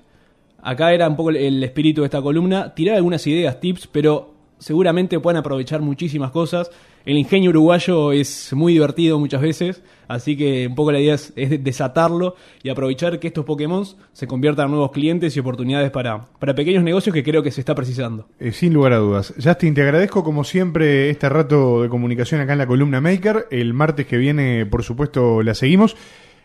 Acá 0.62 0.92
era 0.92 1.08
un 1.08 1.16
poco 1.16 1.30
el, 1.30 1.62
espíritu 1.62 2.02
de 2.02 2.06
esta 2.06 2.22
columna, 2.22 2.74
tirar 2.74 2.96
algunas 2.96 3.26
ideas, 3.26 3.60
tips, 3.60 3.86
pero 3.86 4.34
seguramente 4.58 5.18
pueden 5.18 5.38
aprovechar 5.38 5.80
muchísimas 5.80 6.30
cosas. 6.30 6.70
El 7.06 7.16
ingenio 7.16 7.48
uruguayo 7.48 8.12
es 8.12 8.52
muy 8.52 8.74
divertido 8.74 9.18
muchas 9.18 9.40
veces, 9.40 9.82
así 10.06 10.36
que 10.36 10.66
un 10.66 10.74
poco 10.74 10.92
la 10.92 11.00
idea 11.00 11.14
es, 11.14 11.32
es 11.34 11.64
desatarlo 11.64 12.34
y 12.62 12.68
aprovechar 12.68 13.18
que 13.18 13.28
estos 13.28 13.46
Pokémon 13.46 13.86
se 14.12 14.26
conviertan 14.26 14.66
en 14.66 14.72
nuevos 14.72 14.92
clientes 14.92 15.34
y 15.34 15.40
oportunidades 15.40 15.90
para, 15.90 16.26
para 16.38 16.54
pequeños 16.54 16.84
negocios 16.84 17.14
que 17.14 17.24
creo 17.24 17.42
que 17.42 17.50
se 17.50 17.62
está 17.62 17.74
precisando. 17.74 18.28
Eh, 18.38 18.52
sin 18.52 18.74
lugar 18.74 18.92
a 18.92 18.98
dudas. 18.98 19.32
Justin, 19.42 19.72
te 19.72 19.80
agradezco 19.80 20.22
como 20.22 20.44
siempre 20.44 21.08
este 21.08 21.30
rato 21.30 21.82
de 21.82 21.88
comunicación 21.88 22.42
acá 22.42 22.52
en 22.52 22.58
la 22.58 22.66
columna 22.66 23.00
Maker. 23.00 23.46
El 23.50 23.72
martes 23.72 24.06
que 24.06 24.18
viene, 24.18 24.66
por 24.66 24.82
supuesto, 24.84 25.42
la 25.42 25.54
seguimos. 25.54 25.96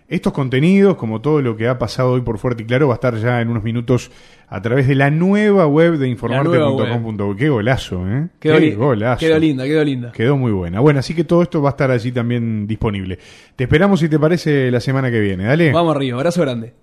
Estos 0.08 0.34
contenidos, 0.34 0.98
como 0.98 1.20
todo 1.20 1.42
lo 1.42 1.58
que 1.58 1.68
ha 1.68 1.80
pasado 1.80 2.12
hoy 2.12 2.22
por 2.22 2.38
Fuerte 2.38 2.62
y 2.62 2.66
Claro, 2.68 2.88
va 2.88 2.94
a 2.94 2.96
estar 2.96 3.16
ya 3.18 3.42
en 3.42 3.50
unos 3.50 3.64
minutos 3.64 4.12
a 4.48 4.62
través 4.62 4.88
de 4.88 4.94
la 4.94 5.10
nueva 5.10 5.66
web 5.66 5.98
de 5.98 6.08
informarte.com.uy. 6.08 7.36
Qué 7.36 7.50
golazo, 7.50 8.08
¿eh? 8.08 8.28
Quedó, 8.40 8.60
Qué 8.60 8.76
golazo. 8.76 9.20
quedó 9.20 9.40
linda, 9.40 9.64
quedó 9.66 9.84
linda. 9.84 10.12
Quedó 10.12 10.38
muy 10.38 10.52
buena. 10.52 10.80
Bueno, 10.80 11.00
así 11.00 11.16
que 11.16 11.24
todo 11.24 11.42
esto 11.42 11.60
va 11.60 11.70
a 11.70 11.72
estar 11.72 11.90
allí 11.90 12.12
también 12.12 12.68
disponible. 12.68 13.18
Te 13.56 13.64
esperamos 13.64 14.00
si 14.00 14.08
te 14.08 14.20
parece 14.20 14.70
la 14.70 14.80
semana 14.80 15.10
que 15.10 15.20
viene. 15.20 15.46
Dale. 15.46 15.72
Vamos 15.72 15.96
arriba, 15.96 16.18
abrazo 16.20 16.42
grande. 16.42 16.74